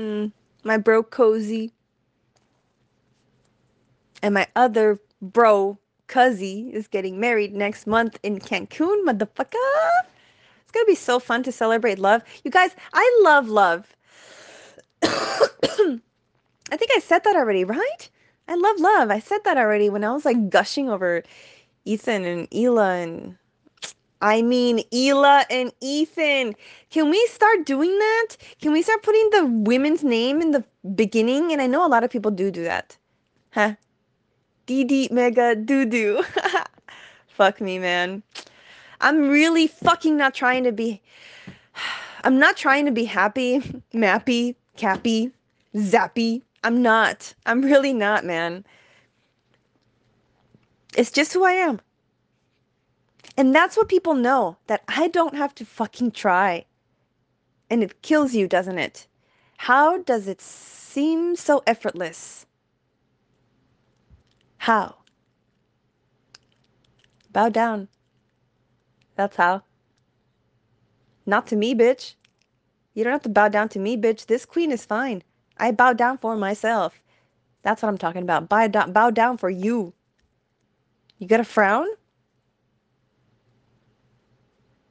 Mm. 0.00 0.32
My 0.64 0.76
bro 0.76 1.02
cozy 1.02 1.72
and 4.22 4.34
my 4.34 4.46
other 4.56 5.00
bro, 5.20 5.78
Cuzzy, 6.08 6.72
is 6.72 6.88
getting 6.88 7.20
married 7.20 7.54
next 7.54 7.86
month 7.86 8.18
in 8.22 8.38
Cancun, 8.38 9.04
motherfucker. 9.04 9.90
It's 10.62 10.72
gonna 10.72 10.86
be 10.86 10.94
so 10.94 11.18
fun 11.18 11.42
to 11.44 11.52
celebrate 11.52 11.98
love. 11.98 12.22
You 12.44 12.50
guys, 12.50 12.74
I 12.92 13.20
love 13.22 13.48
love. 13.48 13.94
I 15.02 16.76
think 16.76 16.90
I 16.94 17.00
said 17.00 17.24
that 17.24 17.36
already, 17.36 17.64
right? 17.64 18.10
I 18.48 18.54
love 18.54 18.78
love. 18.78 19.10
I 19.10 19.18
said 19.18 19.44
that 19.44 19.56
already 19.56 19.90
when 19.90 20.04
I 20.04 20.12
was 20.12 20.24
like 20.24 20.50
gushing 20.50 20.88
over 20.88 21.22
Ethan 21.84 22.24
and 22.24 22.50
Hila 22.50 23.02
and 23.02 23.36
I 24.20 24.42
mean 24.42 24.78
Hila 24.92 25.44
and 25.50 25.72
Ethan. 25.80 26.54
Can 26.90 27.10
we 27.10 27.26
start 27.26 27.66
doing 27.66 27.96
that? 27.98 28.36
Can 28.60 28.72
we 28.72 28.82
start 28.82 29.02
putting 29.02 29.30
the 29.30 29.46
women's 29.46 30.04
name 30.04 30.40
in 30.40 30.52
the 30.52 30.64
beginning? 30.94 31.52
And 31.52 31.60
I 31.60 31.66
know 31.66 31.86
a 31.86 31.88
lot 31.88 32.04
of 32.04 32.10
people 32.10 32.30
do 32.30 32.50
do 32.50 32.64
that. 32.64 32.96
Huh? 33.50 33.74
DD 34.66 35.10
mega 35.10 35.54
doo 35.54 35.84
doo. 35.84 36.22
Fuck 37.28 37.60
me, 37.60 37.78
man. 37.78 38.22
I'm 39.00 39.28
really 39.28 39.66
fucking 39.66 40.16
not 40.16 40.34
trying 40.34 40.64
to 40.64 40.72
be. 40.72 41.02
I'm 42.24 42.38
not 42.38 42.56
trying 42.56 42.86
to 42.86 42.92
be 42.92 43.04
happy, 43.04 43.60
mappy, 43.94 44.56
cappy, 44.76 45.30
zappy. 45.74 46.42
I'm 46.64 46.82
not. 46.82 47.34
I'm 47.44 47.62
really 47.62 47.92
not, 47.92 48.24
man. 48.24 48.64
It's 50.96 51.10
just 51.10 51.32
who 51.32 51.44
I 51.44 51.52
am. 51.52 51.80
And 53.36 53.54
that's 53.54 53.76
what 53.76 53.88
people 53.88 54.14
know 54.14 54.56
that 54.66 54.82
I 54.88 55.08
don't 55.08 55.36
have 55.36 55.54
to 55.56 55.66
fucking 55.66 56.12
try. 56.12 56.64
And 57.68 57.82
it 57.82 58.00
kills 58.02 58.34
you, 58.34 58.48
doesn't 58.48 58.78
it? 58.78 59.06
How 59.58 59.98
does 59.98 60.26
it 60.26 60.40
seem 60.40 61.36
so 61.36 61.62
effortless? 61.66 62.45
How? 64.66 64.96
Bow 67.30 67.50
down. 67.50 67.86
That's 69.14 69.36
how. 69.36 69.62
Not 71.24 71.46
to 71.46 71.54
me, 71.54 71.72
bitch. 71.72 72.16
You 72.92 73.04
don't 73.04 73.12
have 73.12 73.22
to 73.22 73.28
bow 73.28 73.46
down 73.46 73.68
to 73.68 73.78
me, 73.78 73.96
bitch. 73.96 74.26
This 74.26 74.44
queen 74.44 74.72
is 74.72 74.84
fine. 74.84 75.22
I 75.56 75.70
bow 75.70 75.92
down 75.92 76.18
for 76.18 76.36
myself. 76.36 77.00
That's 77.62 77.80
what 77.80 77.90
I'm 77.90 77.96
talking 77.96 78.22
about. 78.22 78.48
Bow 78.48 78.66
down, 78.66 78.92
bow 78.92 79.10
down 79.10 79.38
for 79.38 79.48
you. 79.48 79.92
You 81.18 81.28
got 81.28 81.38
a 81.38 81.44
frown? 81.44 81.86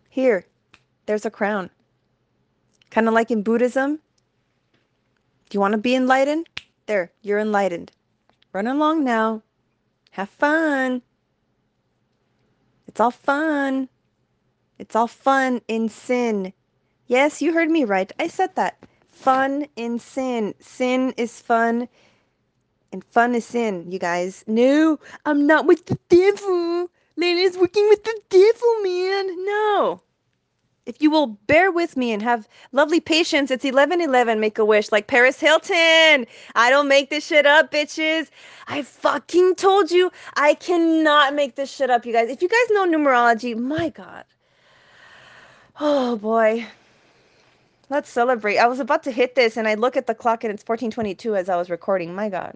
Here, 0.07 0.45
there's 1.05 1.25
a 1.25 1.29
crown. 1.29 1.69
Kind 2.91 3.09
of 3.09 3.13
like 3.13 3.29
in 3.29 3.43
Buddhism. 3.43 3.99
Do 5.49 5.55
you 5.57 5.59
want 5.59 5.73
to 5.73 5.77
be 5.77 5.95
enlightened? 5.95 6.47
There, 6.85 7.11
you're 7.23 7.39
enlightened. 7.39 7.91
Run 8.53 8.67
along 8.67 9.03
now. 9.03 9.41
Have 10.15 10.29
fun. 10.29 11.01
It's 12.87 13.01
all 13.01 13.11
fun. 13.11 13.89
It's 14.79 14.95
all 14.95 15.07
fun 15.07 15.61
in 15.67 15.89
sin. 15.89 16.53
Yes, 17.07 17.41
you 17.41 17.51
heard 17.51 17.69
me 17.69 17.83
right. 17.83 18.09
I 18.17 18.29
said 18.29 18.55
that. 18.55 18.77
Fun 19.09 19.67
in 19.75 19.99
sin. 19.99 20.55
Sin 20.61 21.13
is 21.17 21.41
fun. 21.41 21.89
And 22.93 23.03
fun 23.03 23.35
is 23.35 23.43
sin, 23.45 23.91
you 23.91 23.99
guys. 23.99 24.45
No, 24.47 24.99
I'm 25.25 25.45
not 25.45 25.65
with 25.65 25.85
the 25.85 25.99
devil. 26.07 26.89
Layla's 27.19 27.57
working 27.57 27.89
with 27.89 28.05
the 28.05 28.21
devil, 28.29 28.83
man. 28.83 29.45
No. 29.45 30.01
If 30.85 31.01
you 31.01 31.09
will 31.09 31.27
bear 31.27 31.71
with 31.71 31.97
me 31.97 32.11
and 32.11 32.21
have 32.21 32.47
lovely 32.71 32.99
patience, 32.99 33.49
it's 33.49 33.63
1111 33.63 34.39
make 34.39 34.59
a 34.59 34.65
wish 34.65 34.91
like 34.91 35.07
Paris 35.07 35.39
Hilton. 35.39 36.27
I 36.53 36.69
don't 36.69 36.87
make 36.87 37.09
this 37.09 37.25
shit 37.25 37.47
up, 37.47 37.71
bitches. 37.71 38.29
I 38.67 38.83
fucking 38.83 39.55
told 39.55 39.89
you 39.89 40.11
I 40.35 40.53
cannot 40.53 41.33
make 41.33 41.55
this 41.55 41.71
shit 41.71 41.89
up, 41.89 42.05
you 42.05 42.13
guys. 42.13 42.29
If 42.29 42.41
you 42.43 42.49
guys 42.49 42.69
know 42.69 42.85
numerology, 42.85 43.57
my 43.57 43.89
God. 43.89 44.25
Oh 45.79 46.17
boy. 46.17 46.67
Let's 47.89 48.09
celebrate. 48.09 48.57
I 48.57 48.67
was 48.67 48.79
about 48.79 49.03
to 49.03 49.11
hit 49.11 49.35
this 49.35 49.57
and 49.57 49.67
I 49.67 49.73
look 49.73 49.97
at 49.97 50.05
the 50.05 50.15
clock 50.15 50.43
and 50.43 50.53
it's 50.53 50.63
1422 50.63 51.35
as 51.35 51.49
I 51.49 51.55
was 51.55 51.69
recording. 51.71 52.13
My 52.13 52.29
God. 52.29 52.55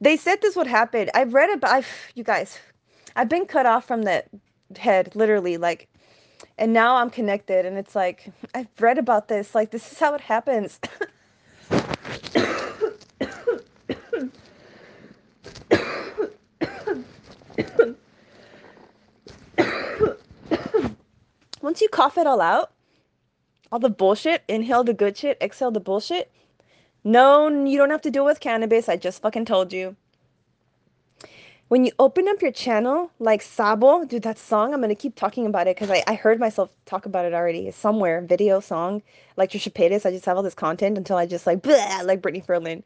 They 0.00 0.16
said 0.16 0.40
this 0.42 0.56
would 0.56 0.66
happen. 0.66 1.08
I've 1.14 1.34
read 1.34 1.50
about, 1.50 1.70
I've, 1.70 1.88
you 2.14 2.24
guys, 2.24 2.58
I've 3.14 3.28
been 3.28 3.46
cut 3.46 3.64
off 3.64 3.86
from 3.86 4.02
the 4.02 4.24
head, 4.76 5.14
literally, 5.14 5.56
like, 5.56 5.88
and 6.58 6.72
now 6.72 6.96
I'm 6.96 7.10
connected, 7.10 7.66
and 7.66 7.76
it's 7.76 7.94
like 7.94 8.32
I've 8.54 8.68
read 8.80 8.98
about 8.98 9.28
this. 9.28 9.54
Like, 9.54 9.70
this 9.70 9.90
is 9.92 9.98
how 9.98 10.14
it 10.14 10.20
happens. 10.20 10.78
Once 21.60 21.80
you 21.80 21.88
cough 21.88 22.18
it 22.18 22.26
all 22.26 22.42
out, 22.42 22.72
all 23.72 23.78
the 23.78 23.88
bullshit, 23.88 24.42
inhale 24.48 24.84
the 24.84 24.92
good 24.92 25.16
shit, 25.16 25.38
exhale 25.40 25.70
the 25.70 25.80
bullshit. 25.80 26.30
No, 27.02 27.48
you 27.48 27.78
don't 27.78 27.90
have 27.90 28.02
to 28.02 28.10
deal 28.10 28.24
with 28.24 28.40
cannabis. 28.40 28.88
I 28.88 28.96
just 28.96 29.22
fucking 29.22 29.46
told 29.46 29.72
you. 29.72 29.96
When 31.74 31.84
you 31.84 31.90
open 31.98 32.28
up 32.28 32.40
your 32.40 32.52
channel, 32.52 33.10
like 33.18 33.42
Sabo, 33.42 34.04
dude, 34.04 34.22
that 34.22 34.38
song, 34.38 34.72
I'm 34.72 34.80
gonna 34.80 34.94
keep 34.94 35.16
talking 35.16 35.44
about 35.44 35.66
it 35.66 35.74
because 35.74 35.90
I, 35.90 36.14
heard 36.14 36.38
myself 36.38 36.70
talk 36.86 37.04
about 37.04 37.24
it 37.24 37.34
already. 37.34 37.68
Somewhere, 37.72 38.20
video, 38.20 38.60
song, 38.60 39.02
like 39.36 39.50
Trisha 39.50 39.72
Paytas. 39.72 40.06
I 40.06 40.12
just 40.12 40.24
have 40.24 40.36
all 40.36 40.44
this 40.44 40.54
content 40.54 40.96
until 40.96 41.16
I 41.16 41.26
just 41.26 41.48
like, 41.48 41.62
bleh, 41.64 42.04
like 42.04 42.22
Brittany 42.22 42.44
Ferlin, 42.46 42.84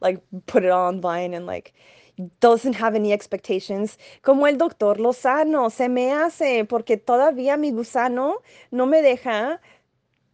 like 0.00 0.22
put 0.46 0.62
it 0.62 0.70
on 0.70 1.00
Vine 1.00 1.34
and 1.34 1.46
like 1.46 1.74
doesn't 2.38 2.74
have 2.74 2.94
any 2.94 3.12
expectations. 3.12 3.98
Como 4.22 4.46
el 4.46 4.56
doctor 4.56 4.94
Lozano, 4.98 5.68
se 5.68 5.88
me 5.88 6.12
hace 6.12 6.64
porque 6.64 6.96
todavía 6.96 7.58
mi 7.58 7.72
gusano 7.72 8.34
no 8.70 8.86
me 8.86 9.02
deja 9.02 9.60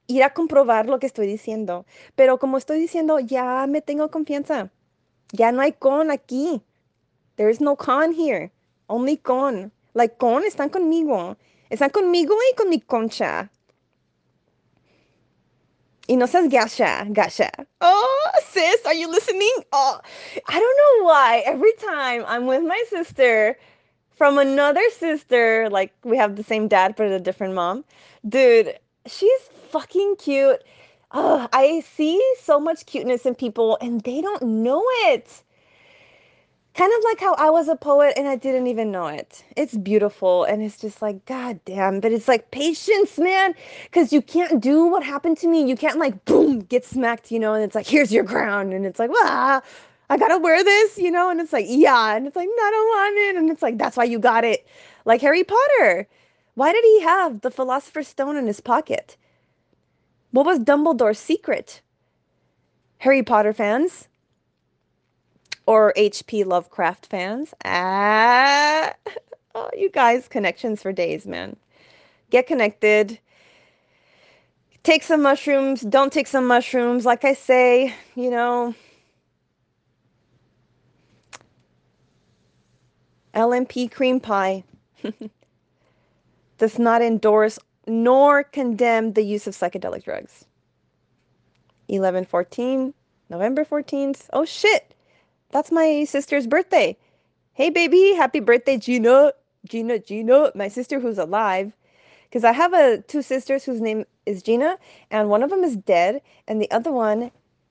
ir 0.08 0.22
a 0.24 0.34
comprobar 0.34 0.90
lo 0.90 0.98
que 0.98 1.06
estoy 1.06 1.26
diciendo. 1.26 1.86
Pero 2.16 2.38
como 2.38 2.58
estoy 2.58 2.78
diciendo, 2.78 3.18
ya 3.18 3.66
me 3.66 3.80
tengo 3.80 4.10
confianza. 4.10 4.70
Ya 5.32 5.52
no 5.52 5.62
hay 5.62 5.72
con 5.72 6.10
aquí. 6.10 6.60
There 7.36 7.48
is 7.48 7.60
no 7.60 7.76
con 7.76 8.12
here. 8.12 8.50
Only 8.88 9.16
con. 9.16 9.70
Like 9.94 10.18
con 10.18 10.42
están 10.42 10.70
conmigo. 10.70 11.36
Están 11.70 11.90
conmigo 11.90 12.34
y 12.34 12.52
con 12.56 12.68
mi 12.68 12.80
concha. 12.80 13.50
Y 16.06 16.16
no 16.16 16.26
seas 16.26 16.48
gasha, 16.48 17.06
gasha. 17.12 17.50
Oh, 17.80 18.30
sis, 18.46 18.84
are 18.84 18.94
you 18.94 19.10
listening? 19.10 19.54
Oh, 19.72 20.00
I 20.48 20.60
don't 20.60 20.76
know 20.76 21.04
why. 21.06 21.42
Every 21.46 21.72
time 21.74 22.24
I'm 22.26 22.46
with 22.46 22.62
my 22.62 22.82
sister 22.90 23.56
from 24.10 24.38
another 24.38 24.82
sister, 24.90 25.68
like 25.70 25.92
we 26.04 26.18
have 26.18 26.36
the 26.36 26.44
same 26.44 26.68
dad 26.68 26.94
but 26.96 27.06
a 27.06 27.18
different 27.18 27.54
mom, 27.54 27.84
dude, 28.28 28.78
she's 29.06 29.40
fucking 29.70 30.16
cute. 30.16 30.62
Oh, 31.12 31.48
I 31.52 31.82
see 31.96 32.22
so 32.42 32.60
much 32.60 32.84
cuteness 32.86 33.24
in 33.24 33.34
people 33.34 33.78
and 33.80 34.02
they 34.02 34.20
don't 34.20 34.42
know 34.42 34.84
it. 35.06 35.42
Kind 36.74 36.92
of 36.92 37.04
like 37.04 37.20
how 37.20 37.34
I 37.34 37.50
was 37.50 37.68
a 37.68 37.76
poet 37.76 38.14
and 38.16 38.26
I 38.26 38.34
didn't 38.34 38.66
even 38.66 38.90
know 38.90 39.06
it. 39.06 39.44
It's 39.56 39.76
beautiful 39.76 40.42
and 40.42 40.60
it's 40.60 40.80
just 40.80 41.00
like, 41.00 41.24
God 41.24 41.60
damn, 41.64 42.00
but 42.00 42.10
it's 42.10 42.26
like 42.26 42.50
patience, 42.50 43.16
man. 43.16 43.54
Because 43.84 44.12
you 44.12 44.20
can't 44.20 44.60
do 44.60 44.86
what 44.86 45.04
happened 45.04 45.38
to 45.38 45.46
me. 45.46 45.64
You 45.64 45.76
can't 45.76 45.98
like, 45.98 46.24
boom, 46.24 46.60
get 46.60 46.84
smacked, 46.84 47.30
you 47.30 47.38
know, 47.38 47.54
and 47.54 47.62
it's 47.62 47.76
like, 47.76 47.86
here's 47.86 48.10
your 48.12 48.24
crown. 48.24 48.72
And 48.72 48.84
it's 48.86 48.98
like, 48.98 49.10
ah, 49.14 49.62
I 50.10 50.16
gotta 50.16 50.38
wear 50.38 50.64
this, 50.64 50.98
you 50.98 51.12
know, 51.12 51.30
and 51.30 51.40
it's 51.40 51.52
like, 51.52 51.66
yeah. 51.68 52.16
And 52.16 52.26
it's 52.26 52.34
like, 52.34 52.48
no, 52.48 52.62
I 52.64 52.70
don't 52.70 52.88
want 52.88 53.18
it. 53.18 53.36
And 53.36 53.50
it's 53.50 53.62
like, 53.62 53.78
that's 53.78 53.96
why 53.96 54.04
you 54.04 54.18
got 54.18 54.42
it. 54.42 54.66
Like 55.04 55.20
Harry 55.20 55.44
Potter. 55.44 56.08
Why 56.54 56.72
did 56.72 56.84
he 56.84 57.02
have 57.02 57.42
the 57.42 57.52
Philosopher's 57.52 58.08
Stone 58.08 58.36
in 58.36 58.48
his 58.48 58.60
pocket? 58.60 59.16
What 60.32 60.46
was 60.46 60.58
Dumbledore's 60.58 61.20
secret? 61.20 61.82
Harry 62.98 63.22
Potter 63.22 63.52
fans 63.52 64.08
or 65.66 65.92
HP 65.96 66.44
Lovecraft 66.44 67.06
fans. 67.06 67.54
Ah, 67.64 68.92
oh, 69.54 69.70
you 69.76 69.90
guys, 69.90 70.28
connections 70.28 70.82
for 70.82 70.92
days, 70.92 71.26
man. 71.26 71.56
Get 72.30 72.46
connected. 72.46 73.18
Take 74.82 75.02
some 75.02 75.22
mushrooms. 75.22 75.80
Don't 75.82 76.12
take 76.12 76.26
some 76.26 76.46
mushrooms. 76.46 77.06
Like 77.06 77.24
I 77.24 77.34
say, 77.34 77.94
you 78.14 78.30
know, 78.30 78.74
LMP 83.34 83.90
cream 83.90 84.20
pie 84.20 84.64
does 86.58 86.78
not 86.78 87.02
endorse 87.02 87.58
nor 87.86 88.44
condemn 88.44 89.12
the 89.12 89.22
use 89.22 89.46
of 89.46 89.54
psychedelic 89.54 90.04
drugs. 90.04 90.44
1114, 91.88 92.94
November 93.28 93.64
14th. 93.64 94.28
Oh 94.32 94.44
shit. 94.44 94.93
That's 95.54 95.70
my 95.70 96.02
sister's 96.02 96.48
birthday. 96.48 96.96
Hey 97.52 97.70
baby, 97.70 98.12
happy 98.12 98.40
birthday 98.40 98.76
Gina. 98.76 99.32
Gina, 99.64 100.00
Gina, 100.00 100.50
my 100.56 100.66
sister 100.66 100.98
who's 100.98 101.16
alive. 101.16 101.76
Cuz 102.32 102.42
I 102.42 102.50
have 102.50 102.72
a 102.74 103.02
two 103.02 103.22
sisters 103.22 103.62
whose 103.62 103.80
name 103.80 104.04
is 104.26 104.42
Gina 104.42 104.76
and 105.12 105.30
one 105.30 105.44
of 105.44 105.50
them 105.50 105.62
is 105.62 105.76
dead 105.76 106.22
and 106.48 106.60
the 106.60 106.68
other 106.72 106.90
one 106.90 107.30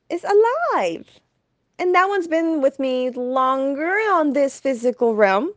is 0.10 0.24
alive. 0.24 1.20
And 1.78 1.94
that 1.94 2.08
one's 2.08 2.30
been 2.30 2.62
with 2.62 2.80
me 2.80 3.10
longer 3.10 3.92
on 4.14 4.32
this 4.32 4.62
physical 4.62 5.14
realm. 5.14 5.54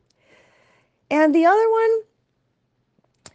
And 1.09 1.33
the 1.33 1.47
other 1.47 1.71
one 1.71 1.97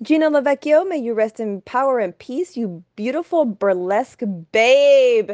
Gina 0.02 0.30
Lovecchio, 0.30 0.86
may 0.86 0.98
you 0.98 1.14
rest 1.14 1.40
in 1.40 1.62
power 1.62 2.00
and 2.00 2.18
peace, 2.20 2.58
you 2.58 2.84
beautiful 2.98 3.46
burlesque 3.46 4.24
babe 4.52 5.32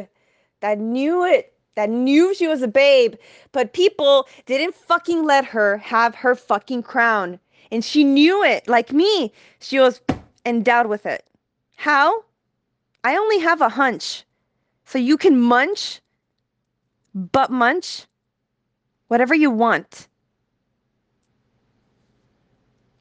that 0.60 0.78
knew 0.78 1.24
it, 1.24 1.57
that 1.78 1.90
knew 1.90 2.34
she 2.34 2.48
was 2.48 2.60
a 2.60 2.66
babe, 2.66 3.14
but 3.52 3.72
people 3.72 4.26
didn't 4.46 4.74
fucking 4.74 5.24
let 5.24 5.44
her 5.44 5.76
have 5.76 6.12
her 6.16 6.34
fucking 6.34 6.82
crown. 6.82 7.38
And 7.70 7.84
she 7.84 8.02
knew 8.02 8.42
it, 8.42 8.66
like 8.66 8.92
me. 8.92 9.32
She 9.60 9.78
was 9.78 10.00
endowed 10.44 10.88
with 10.88 11.06
it. 11.06 11.24
How? 11.76 12.24
I 13.04 13.16
only 13.16 13.38
have 13.38 13.60
a 13.60 13.68
hunch. 13.68 14.24
So 14.86 14.98
you 14.98 15.16
can 15.16 15.40
munch, 15.40 16.00
but 17.14 17.52
munch, 17.52 18.06
whatever 19.06 19.36
you 19.36 19.48
want. 19.48 20.08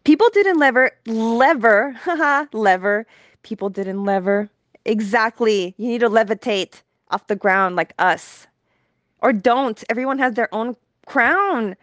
People 0.03 0.29
didn't 0.33 0.59
lever, 0.59 0.91
lever, 1.07 1.93
haha, 1.99 2.45
lever. 2.53 3.07
People 3.41 3.71
didn't 3.71 4.03
lever. 4.03 4.51
Exactly. 4.85 5.73
You 5.79 5.87
need 5.87 6.01
to 6.01 6.09
levitate 6.09 6.83
off 7.09 7.25
the 7.25 7.35
ground 7.35 7.75
like 7.75 7.93
us. 7.97 8.45
Or 9.21 9.33
don't. 9.33 9.83
Everyone 9.89 10.19
has 10.19 10.33
their 10.35 10.53
own 10.53 10.75
crown. 11.05 11.75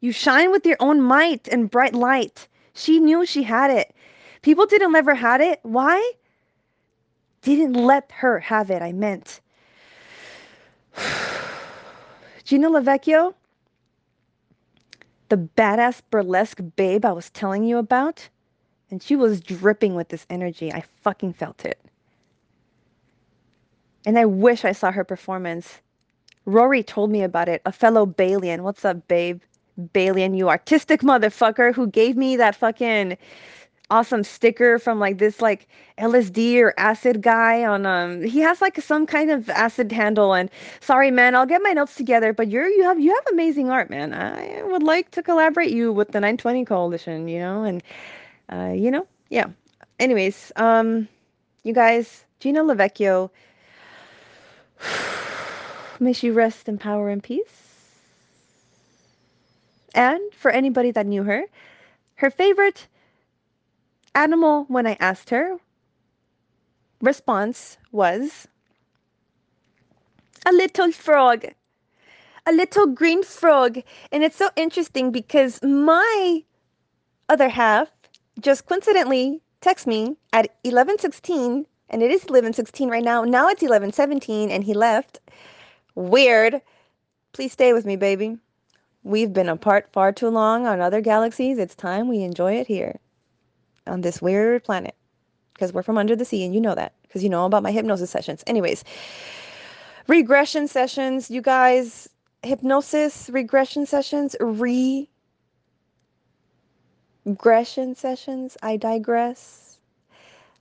You 0.00 0.12
shine 0.12 0.50
with 0.50 0.66
your 0.66 0.76
own 0.80 1.00
might 1.00 1.48
and 1.48 1.70
bright 1.70 1.94
light. 1.94 2.48
She 2.74 3.00
knew 3.00 3.24
she 3.24 3.42
had 3.42 3.70
it. 3.70 3.94
People 4.42 4.66
didn't 4.66 4.92
let 4.92 5.06
her 5.06 5.14
had 5.14 5.40
it. 5.40 5.60
Why? 5.62 6.12
Didn't 7.42 7.72
let 7.72 8.10
her 8.12 8.38
have 8.40 8.70
it, 8.70 8.82
I 8.82 8.92
meant. 8.92 9.40
Gina 12.44 12.68
Lovecchio, 12.68 13.34
the 15.28 15.36
badass 15.36 16.02
burlesque 16.10 16.60
babe 16.76 17.04
I 17.04 17.12
was 17.12 17.30
telling 17.30 17.64
you 17.64 17.78
about. 17.78 18.28
And 18.90 19.02
she 19.02 19.16
was 19.16 19.40
dripping 19.40 19.94
with 19.94 20.08
this 20.08 20.26
energy. 20.30 20.72
I 20.72 20.84
fucking 21.02 21.32
felt 21.32 21.64
it. 21.64 21.80
And 24.04 24.16
I 24.18 24.26
wish 24.26 24.64
I 24.64 24.72
saw 24.72 24.92
her 24.92 25.02
performance. 25.02 25.80
Rory 26.46 26.82
told 26.82 27.10
me 27.10 27.22
about 27.22 27.48
it, 27.48 27.60
a 27.66 27.72
fellow 27.72 28.06
Balian. 28.06 28.60
What's 28.60 28.84
up, 28.84 29.06
babe? 29.08 29.40
Balian, 29.78 30.36
you 30.36 30.48
artistic 30.48 31.02
motherfucker 31.02 31.74
who 31.74 31.86
gave 31.88 32.16
me 32.16 32.36
that 32.36 32.56
fucking 32.56 33.18
awesome 33.90 34.24
sticker 34.24 34.78
from 34.80 34.98
like 34.98 35.18
this 35.18 35.40
like 35.40 35.68
LSD 35.98 36.58
or 36.60 36.74
acid 36.76 37.22
guy 37.22 37.64
on 37.64 37.86
um 37.86 38.20
he 38.22 38.40
has 38.40 38.60
like 38.60 38.80
some 38.80 39.06
kind 39.06 39.30
of 39.30 39.48
acid 39.50 39.92
handle. 39.92 40.34
And 40.34 40.50
sorry 40.80 41.10
man 41.10 41.34
I'll 41.36 41.46
get 41.46 41.62
my 41.62 41.72
notes 41.72 41.94
together 41.94 42.32
but 42.32 42.48
you're 42.48 42.66
you 42.66 42.82
have 42.82 42.98
you 42.98 43.14
have 43.14 43.24
amazing 43.30 43.70
art 43.70 43.90
man. 43.90 44.12
I 44.12 44.62
would 44.64 44.82
like 44.82 45.10
to 45.12 45.22
collaborate 45.22 45.70
you 45.70 45.92
with 45.92 46.08
the 46.08 46.20
920 46.20 46.64
coalition 46.64 47.28
you 47.28 47.38
know? 47.38 47.62
And 47.62 47.82
uh 48.50 48.72
you 48.74 48.90
know? 48.90 49.06
Yeah. 49.30 49.46
Anyways 50.00 50.52
um 50.56 51.06
you 51.62 51.72
guys 51.72 52.24
Gina 52.40 52.64
Lovecchio 52.64 53.30
may 56.00 56.12
she 56.12 56.30
rest 56.30 56.68
in 56.68 56.78
power 56.78 57.08
and 57.08 57.22
peace 57.22 57.62
and 59.94 60.20
for 60.34 60.50
anybody 60.50 60.90
that 60.90 61.06
knew 61.06 61.22
her 61.24 61.44
her 62.16 62.30
favorite 62.30 62.86
animal 64.14 64.64
when 64.68 64.86
I 64.86 64.96
asked 65.00 65.30
her 65.30 65.58
response 67.00 67.78
was 67.92 68.48
a 70.46 70.52
little 70.52 70.92
frog. 70.92 71.46
A 72.46 72.52
little 72.52 72.86
green 72.86 73.22
frog. 73.24 73.82
And 74.12 74.22
it's 74.22 74.36
so 74.36 74.50
interesting 74.56 75.10
because 75.10 75.62
my 75.62 76.44
other 77.28 77.48
half 77.48 77.88
just 78.40 78.66
coincidentally 78.66 79.40
texted 79.60 79.88
me 79.88 80.16
at 80.32 80.54
11:16 80.64 81.66
and 81.90 82.02
it 82.02 82.10
is 82.10 82.24
11:16 82.24 82.88
right 82.88 83.02
now. 83.04 83.24
Now 83.24 83.48
it's 83.48 83.62
11:17 83.62 84.50
and 84.50 84.64
he 84.64 84.74
left. 84.74 85.20
Weird. 85.96 86.60
Please 87.32 87.52
stay 87.52 87.72
with 87.72 87.84
me, 87.84 87.96
baby. 87.96 88.38
We've 89.02 89.32
been 89.32 89.48
apart 89.48 89.88
far 89.92 90.12
too 90.12 90.28
long 90.28 90.66
on 90.66 90.80
other 90.80 91.00
galaxies. 91.00 91.58
It's 91.58 91.74
time 91.74 92.08
we 92.08 92.22
enjoy 92.22 92.54
it 92.54 92.66
here 92.66 93.00
on 93.86 94.02
this 94.02 94.20
weird 94.22 94.62
planet 94.62 94.94
because 95.54 95.72
we're 95.72 95.82
from 95.82 95.98
under 95.98 96.14
the 96.14 96.24
sea 96.24 96.44
and 96.44 96.54
you 96.54 96.60
know 96.60 96.74
that 96.74 96.92
because 97.02 97.22
you 97.22 97.30
know 97.30 97.46
about 97.46 97.62
my 97.62 97.72
hypnosis 97.72 98.10
sessions. 98.10 98.44
Anyways, 98.46 98.84
regression 100.06 100.68
sessions, 100.68 101.30
you 101.30 101.40
guys, 101.40 102.08
hypnosis, 102.42 103.30
regression 103.32 103.86
sessions, 103.86 104.36
re 104.40 105.08
regression 107.24 107.94
sessions. 107.94 108.56
I 108.62 108.76
digress. 108.76 109.65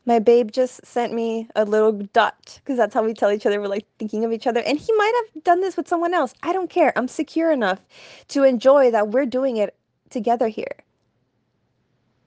My 0.07 0.19
babe 0.19 0.51
just 0.51 0.85
sent 0.85 1.13
me 1.13 1.49
a 1.55 1.65
little 1.65 1.91
dot 1.91 2.59
because 2.63 2.77
that's 2.77 2.93
how 2.93 3.03
we 3.03 3.15
tell 3.15 3.31
each 3.31 3.45
other 3.45 3.59
we're 3.59 3.67
like 3.67 3.87
thinking 3.97 4.23
of 4.23 4.31
each 4.31 4.45
other. 4.45 4.61
And 4.61 4.77
he 4.77 4.93
might 4.93 5.23
have 5.33 5.43
done 5.43 5.61
this 5.61 5.75
with 5.75 5.87
someone 5.87 6.13
else. 6.13 6.33
I 6.43 6.53
don't 6.53 6.69
care. 6.69 6.93
I'm 6.95 7.07
secure 7.07 7.51
enough 7.51 7.81
to 8.29 8.43
enjoy 8.43 8.91
that 8.91 9.09
we're 9.09 9.25
doing 9.25 9.57
it 9.57 9.75
together 10.11 10.47
here. 10.47 10.77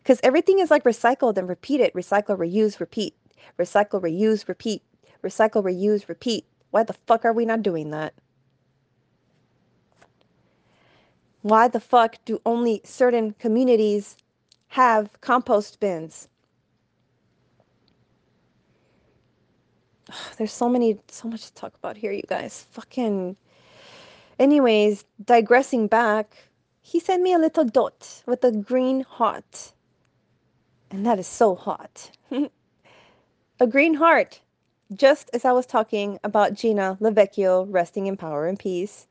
Because 0.03 0.19
everything 0.25 0.59
is 0.59 0.71
like 0.71 0.83
recycled 0.85 1.39
and 1.39 1.49
repeated 1.49 1.93
recycle, 1.93 2.37
reuse, 2.37 2.81
repeat. 2.81 3.15
Recycle, 3.59 4.03
reuse, 4.03 4.49
repeat. 4.49 4.83
Recycle, 5.23 5.63
reuse, 5.63 6.09
repeat. 6.09 6.47
Why 6.71 6.83
the 6.83 6.95
fuck 7.07 7.25
are 7.25 7.33
we 7.33 7.47
not 7.47 7.63
doing 7.63 7.91
that? 7.91 8.13
Why 11.43 11.69
the 11.69 11.81
fuck 11.81 12.17
do 12.25 12.41
only 12.45 12.81
certain 12.85 13.35
communities 13.39 14.17
have 14.69 15.21
compost 15.21 15.79
bins? 15.79 16.29
There's 20.39 20.53
so 20.53 20.69
many, 20.69 20.99
so 21.09 21.29
much 21.29 21.47
to 21.47 21.55
talk 21.55 21.75
about 21.75 21.97
here, 21.97 22.13
you 22.13 22.23
guys. 22.27 22.67
Fucking. 22.71 23.37
Anyways, 24.39 25.05
digressing 25.25 25.89
back, 25.89 26.37
he 26.81 27.01
sent 27.01 27.23
me 27.23 27.33
a 27.33 27.39
little 27.39 27.65
dot 27.65 28.23
with 28.27 28.45
a 28.45 28.53
green 28.53 29.03
heart. 29.03 29.73
And 30.91 31.05
that 31.05 31.19
is 31.19 31.27
so 31.27 31.55
hot. 31.55 32.11
a 33.61 33.67
green 33.67 33.95
heart. 33.95 34.41
Just 34.95 35.29
as 35.35 35.45
I 35.45 35.53
was 35.53 35.67
talking 35.67 36.19
about 36.25 36.55
Gina 36.55 36.97
Lovecchio 37.01 37.67
resting 37.69 38.07
in 38.07 38.17
power 38.17 38.47
and 38.47 38.59
peace, 38.59 39.07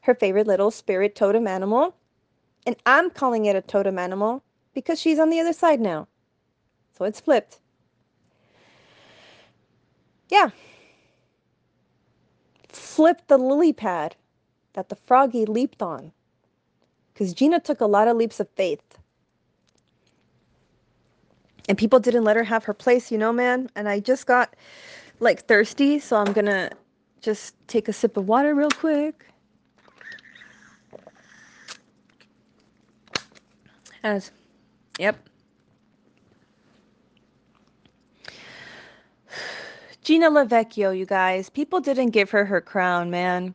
her 0.00 0.14
favorite 0.14 0.48
little 0.48 0.72
spirit 0.72 1.14
totem 1.14 1.46
animal. 1.46 1.94
And 2.66 2.76
I'm 2.86 3.10
calling 3.10 3.44
it 3.44 3.54
a 3.54 3.62
totem 3.62 3.98
animal 3.98 4.42
because 4.74 5.00
she's 5.00 5.20
on 5.20 5.30
the 5.30 5.38
other 5.38 5.52
side 5.52 5.80
now. 5.80 6.08
So 6.96 7.04
it's 7.04 7.20
flipped. 7.20 7.60
Yeah. 10.32 10.48
Flip 12.70 13.20
the 13.26 13.36
lily 13.36 13.74
pad 13.74 14.16
that 14.72 14.88
the 14.88 14.96
froggy 14.96 15.44
leaped 15.44 15.82
on. 15.82 16.10
Because 17.12 17.34
Gina 17.34 17.60
took 17.60 17.82
a 17.82 17.86
lot 17.86 18.08
of 18.08 18.16
leaps 18.16 18.40
of 18.40 18.48
faith. 18.56 18.82
And 21.68 21.76
people 21.76 22.00
didn't 22.00 22.24
let 22.24 22.34
her 22.36 22.44
have 22.44 22.64
her 22.64 22.72
place, 22.72 23.12
you 23.12 23.18
know, 23.18 23.30
man. 23.30 23.68
And 23.76 23.90
I 23.90 24.00
just 24.00 24.26
got 24.26 24.56
like 25.20 25.44
thirsty, 25.44 25.98
so 25.98 26.16
I'm 26.16 26.32
gonna 26.32 26.70
just 27.20 27.54
take 27.68 27.88
a 27.88 27.92
sip 27.92 28.16
of 28.16 28.26
water 28.26 28.54
real 28.54 28.70
quick. 28.70 29.26
As, 34.02 34.30
yep. 34.98 35.28
Gina 40.02 40.28
Lovecchio, 40.30 40.96
you 40.96 41.06
guys. 41.06 41.48
People 41.48 41.78
didn't 41.80 42.10
give 42.10 42.30
her 42.30 42.44
her 42.44 42.60
crown, 42.60 43.10
man. 43.10 43.54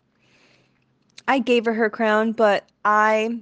I 1.27 1.39
gave 1.39 1.65
her 1.65 1.73
her 1.73 1.89
crown, 1.89 2.31
but 2.31 2.63
I 2.85 3.41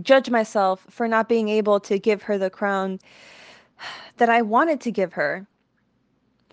judge 0.00 0.30
myself 0.30 0.86
for 0.88 1.06
not 1.06 1.28
being 1.28 1.50
able 1.50 1.78
to 1.80 1.98
give 1.98 2.22
her 2.22 2.38
the 2.38 2.48
crown 2.48 2.98
that 4.16 4.30
I 4.30 4.40
wanted 4.40 4.80
to 4.82 4.90
give 4.90 5.12
her. 5.12 5.46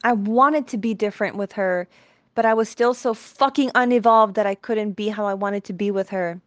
I 0.03 0.11
wanted 0.11 0.67
to 0.67 0.77
be 0.77 0.93
different 0.93 1.37
with 1.37 1.53
her, 1.53 1.87
but 2.35 2.45
I 2.45 2.53
was 2.53 2.67
still 2.67 2.93
so 2.93 3.13
fucking 3.13 3.71
unevolved 3.73 4.35
that 4.35 4.45
I 4.45 4.55
couldn't 4.55 4.91
be 4.93 5.07
how 5.07 5.25
I 5.25 5.33
wanted 5.33 5.63
to 5.65 5.73
be 5.73 5.91
with 5.91 6.09
her. 6.09 6.41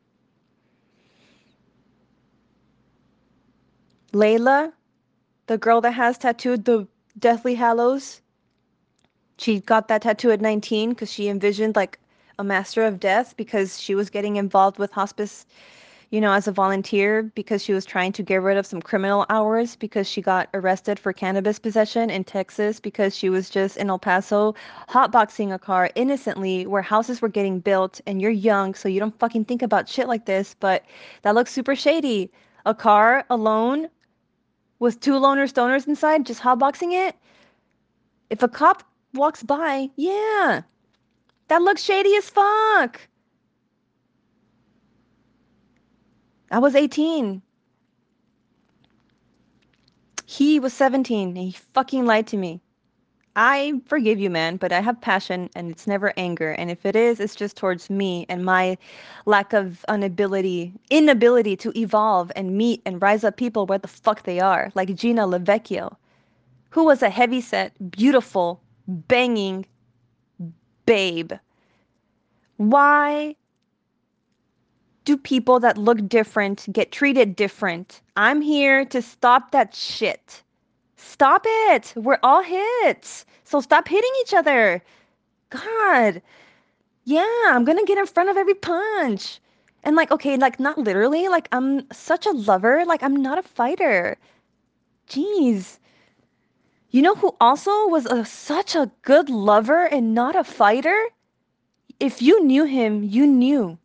Layla, 4.12 4.72
the 5.46 5.58
girl 5.58 5.80
that 5.80 5.92
has 5.92 6.18
tattooed 6.18 6.66
the 6.66 6.86
Deathly 7.18 7.54
Hallows, 7.54 8.20
she 9.38 9.60
got 9.60 9.88
that 9.88 10.02
tattoo 10.02 10.30
at 10.30 10.40
19 10.40 10.90
because 10.90 11.10
she 11.10 11.28
envisioned 11.28 11.76
like 11.76 11.98
a 12.38 12.44
master 12.44 12.84
of 12.84 13.00
death 13.00 13.36
because 13.36 13.80
she 13.80 13.94
was 13.94 14.10
getting 14.10 14.36
involved 14.36 14.78
with 14.78 14.92
hospice 14.92 15.46
you 16.10 16.22
know, 16.22 16.32
as 16.32 16.48
a 16.48 16.52
volunteer 16.52 17.22
because 17.34 17.62
she 17.62 17.74
was 17.74 17.84
trying 17.84 18.12
to 18.12 18.22
get 18.22 18.40
rid 18.40 18.56
of 18.56 18.64
some 18.64 18.80
criminal 18.80 19.26
hours 19.28 19.76
because 19.76 20.08
she 20.08 20.22
got 20.22 20.48
arrested 20.54 20.98
for 20.98 21.12
cannabis 21.12 21.58
possession 21.58 22.08
in 22.08 22.24
Texas 22.24 22.80
because 22.80 23.14
she 23.14 23.28
was 23.28 23.50
just 23.50 23.76
in 23.76 23.90
El 23.90 23.98
Paso 23.98 24.54
hotboxing 24.88 25.52
a 25.52 25.58
car 25.58 25.90
innocently 25.94 26.66
where 26.66 26.80
houses 26.80 27.20
were 27.20 27.28
getting 27.28 27.60
built 27.60 28.00
and 28.06 28.22
you're 28.22 28.30
young 28.30 28.74
so 28.74 28.88
you 28.88 28.98
don't 28.98 29.18
fucking 29.18 29.44
think 29.44 29.60
about 29.60 29.88
shit 29.88 30.08
like 30.08 30.24
this, 30.24 30.56
but 30.58 30.84
that 31.22 31.34
looks 31.34 31.52
super 31.52 31.76
shady. 31.76 32.30
A 32.64 32.74
car 32.74 33.24
alone 33.28 33.88
with 34.78 35.00
two 35.00 35.18
loner 35.18 35.46
stoners 35.46 35.86
inside 35.86 36.24
just 36.24 36.40
hotboxing 36.40 36.92
it. 37.06 37.16
If 38.30 38.42
a 38.42 38.48
cop 38.48 38.82
walks 39.18 39.42
by, 39.42 39.90
yeah. 39.96 40.62
That 41.48 41.62
looks 41.62 41.82
shady 41.82 42.16
as 42.16 42.30
fuck. 42.30 43.00
I 46.50 46.58
was 46.58 46.74
18. 46.74 47.42
He 50.24 50.60
was 50.60 50.72
17 50.72 51.28
and 51.28 51.36
he 51.36 51.52
fucking 51.74 52.06
lied 52.06 52.26
to 52.28 52.36
me. 52.36 52.60
I 53.36 53.80
forgive 53.86 54.18
you, 54.18 54.30
man, 54.30 54.56
but 54.56 54.72
I 54.72 54.80
have 54.80 55.00
passion 55.00 55.48
and 55.54 55.70
it's 55.70 55.86
never 55.86 56.12
anger. 56.16 56.50
And 56.50 56.70
if 56.70 56.84
it 56.84 56.96
is, 56.96 57.20
it's 57.20 57.36
just 57.36 57.56
towards 57.56 57.88
me 57.88 58.26
and 58.28 58.44
my 58.44 58.76
lack 59.26 59.52
of 59.52 59.84
inability, 59.88 60.72
inability 60.90 61.56
to 61.58 61.78
evolve 61.78 62.32
and 62.34 62.56
meet 62.56 62.82
and 62.84 63.00
rise 63.00 63.24
up 63.24 63.36
people 63.36 63.64
where 63.64 63.78
the 63.78 63.86
fuck 63.86 64.24
they 64.24 64.40
are, 64.40 64.72
like 64.74 64.94
Gina 64.94 65.26
Lovecchio, 65.26 65.96
who 66.70 66.84
was 66.84 67.02
a 67.02 67.10
heavyset, 67.10 67.72
beautiful, 67.90 68.60
banging 68.88 69.66
babe. 70.86 71.32
Why 72.56 73.36
do 75.04 75.16
people 75.16 75.60
that 75.60 75.78
look 75.78 76.08
different 76.08 76.66
get 76.72 76.90
treated 76.90 77.36
different? 77.36 78.00
I'm 78.16 78.40
here 78.40 78.84
to 78.86 79.00
stop 79.00 79.52
that 79.52 79.74
shit. 79.74 80.42
Stop 80.96 81.42
it. 81.46 81.92
We're 81.96 82.18
all 82.22 82.42
hits. 82.42 83.24
So 83.44 83.60
stop 83.60 83.86
hitting 83.86 84.10
each 84.22 84.34
other. 84.34 84.82
God. 85.50 86.20
Yeah, 87.04 87.24
I'm 87.46 87.64
going 87.64 87.78
to 87.78 87.84
get 87.84 87.98
in 87.98 88.06
front 88.06 88.28
of 88.28 88.36
every 88.36 88.54
punch. 88.54 89.40
And 89.84 89.96
like, 89.96 90.10
okay, 90.10 90.36
like 90.36 90.60
not 90.60 90.76
literally, 90.76 91.28
like 91.28 91.48
I'm 91.52 91.90
such 91.92 92.26
a 92.26 92.32
lover, 92.32 92.84
like 92.84 93.02
I'm 93.02 93.16
not 93.16 93.38
a 93.38 93.42
fighter. 93.42 94.18
Jeez. 95.08 95.78
You 96.90 97.02
know 97.02 97.14
who 97.14 97.36
also 97.40 97.88
was 97.88 98.06
a, 98.06 98.24
such 98.24 98.74
a 98.74 98.90
good 99.02 99.28
lover 99.28 99.84
and 99.84 100.14
not 100.14 100.36
a 100.36 100.44
fighter? 100.44 100.98
If 102.00 102.22
you 102.22 102.42
knew 102.44 102.64
him, 102.64 103.02
you 103.02 103.26
knew 103.26 103.78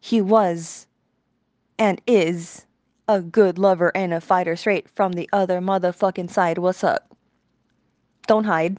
he 0.00 0.22
was 0.22 0.86
and 1.78 2.00
is 2.06 2.64
a 3.06 3.20
good 3.20 3.58
lover 3.58 3.92
and 3.94 4.14
a 4.14 4.20
fighter 4.20 4.56
straight 4.56 4.88
from 4.88 5.12
the 5.12 5.28
other 5.32 5.60
motherfucking 5.60 6.30
side. 6.30 6.56
What's 6.56 6.82
up? 6.84 7.14
Don't 8.26 8.44
hide. 8.44 8.78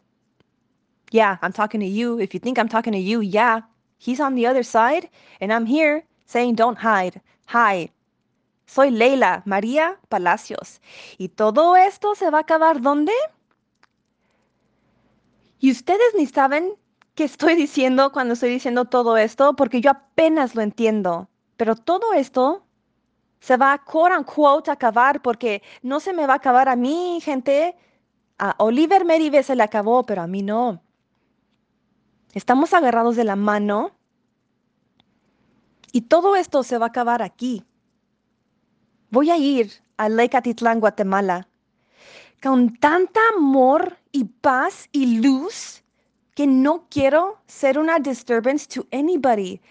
Yeah, 1.11 1.37
I'm 1.43 1.53
talking 1.53 1.81
to 1.81 1.85
you. 1.85 2.19
If 2.19 2.33
you 2.33 2.39
think 2.39 2.57
I'm 2.57 2.69
talking 2.69 2.93
to 2.93 2.99
you, 2.99 3.21
yeah. 3.21 3.61
He's 3.99 4.19
on 4.19 4.33
the 4.33 4.47
other 4.47 4.63
side 4.63 5.09
and 5.39 5.53
I'm 5.53 5.67
here 5.67 6.03
saying 6.25 6.55
don't 6.55 6.79
hide. 6.79 7.21
Hi. 7.47 7.89
Soy 8.65 8.91
Leila 8.91 9.43
María 9.45 9.99
Palacios. 10.09 10.81
Y 11.17 11.29
todo 11.29 11.75
esto 11.75 12.15
se 12.15 12.29
va 12.29 12.39
a 12.39 12.41
acabar 12.41 12.81
¿dónde? 12.81 13.13
Y 15.59 15.71
ustedes 15.71 16.13
ni 16.17 16.25
saben 16.25 16.75
qué 17.15 17.23
estoy 17.23 17.55
diciendo 17.55 18.11
cuando 18.11 18.33
estoy 18.33 18.49
diciendo 18.49 18.85
todo 18.85 19.17
esto, 19.17 19.55
porque 19.55 19.81
yo 19.81 19.91
apenas 19.91 20.55
lo 20.55 20.61
entiendo. 20.61 21.29
Pero 21.57 21.75
todo 21.75 22.13
esto 22.13 22.65
se 23.39 23.57
va 23.57 23.73
a 23.73 23.83
quote 23.83 24.17
unquote 24.17 24.71
acabar 24.71 25.21
porque 25.21 25.61
no 25.81 25.99
se 25.99 26.13
me 26.13 26.27
va 26.27 26.33
a 26.33 26.37
acabar 26.37 26.69
a 26.69 26.75
mí, 26.75 27.19
gente. 27.21 27.77
A 28.37 28.55
Oliver 28.59 29.05
Merive 29.05 29.43
se 29.43 29.55
le 29.55 29.63
acabó, 29.63 30.05
pero 30.05 30.21
a 30.21 30.27
mí 30.27 30.41
no. 30.41 30.81
Estamos 32.33 32.73
agarrados 32.73 33.15
de 33.15 33.23
la 33.23 33.37
mano 33.37 33.91
y 35.93 36.01
todo 36.01 36.35
esto 36.35 36.63
se 36.63 36.77
va 36.77 36.87
a 36.87 36.89
acabar 36.89 37.21
aquí. 37.21 37.63
Voy 39.11 39.29
a 39.29 39.37
ir 39.37 39.71
a 39.97 40.05
Atitlán, 40.07 40.79
Guatemala, 40.79 41.47
con 42.41 42.75
tanta 42.77 43.19
amor 43.35 43.97
y 44.11 44.25
paz 44.41 44.89
y 44.91 45.19
luz 45.21 45.81
que 46.35 46.47
no 46.47 46.85
quiero 46.89 47.37
ser 47.47 47.77
una 47.77 47.99
disturbance 47.99 48.67
to 48.67 48.85
anybody. 48.91 49.61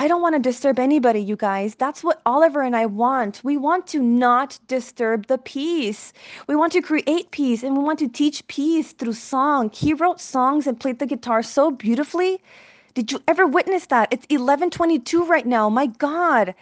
I 0.00 0.08
don't 0.08 0.22
want 0.22 0.36
to 0.36 0.38
disturb 0.40 0.78
anybody, 0.78 1.20
you 1.20 1.36
guys. 1.36 1.74
That's 1.74 2.04
what 2.04 2.22
Oliver 2.24 2.62
and 2.62 2.76
I 2.76 2.86
want. 2.86 3.40
We 3.42 3.56
want 3.56 3.86
to 3.88 4.00
not 4.00 4.58
disturb 4.68 5.26
the 5.26 5.38
peace. 5.38 6.12
We 6.46 6.56
want 6.56 6.72
to 6.74 6.80
create 6.80 7.30
peace 7.32 7.64
and 7.64 7.76
we 7.76 7.82
want 7.82 7.98
to 7.98 8.08
teach 8.08 8.46
peace 8.46 8.92
through 8.92 9.14
song. 9.14 9.70
He 9.74 9.92
wrote 9.94 10.20
songs 10.20 10.66
and 10.68 10.78
played 10.78 11.00
the 11.00 11.06
guitar 11.06 11.42
so 11.42 11.72
beautifully. 11.72 12.40
Did 12.94 13.12
you 13.12 13.20
ever 13.26 13.46
witness 13.46 13.86
that? 13.86 14.08
It's 14.12 14.26
11:22 14.26 15.28
right 15.28 15.46
now. 15.46 15.68
My 15.68 15.86
god. 15.86 16.54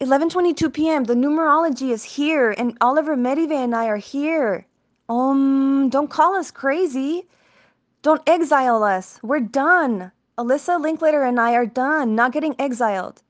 11:22 0.00 0.72
p.m. 0.72 1.04
The 1.04 1.14
numerology 1.14 1.90
is 1.90 2.04
here 2.04 2.52
and 2.58 2.76
Oliver 2.80 3.16
Medive 3.16 3.52
and 3.52 3.74
I 3.74 3.86
are 3.86 3.96
here. 3.96 4.66
Um, 5.08 5.88
don't 5.90 6.10
call 6.10 6.34
us 6.36 6.50
crazy. 6.50 7.26
Don't 8.02 8.22
exile 8.28 8.82
us. 8.82 9.20
We're 9.22 9.40
done. 9.40 10.12
Alyssa, 10.38 10.80
Linklater, 10.80 11.22
and 11.22 11.40
I 11.40 11.54
are 11.54 11.66
done. 11.66 12.14
Not 12.16 12.32
getting 12.32 12.56
exiled. 12.58 13.22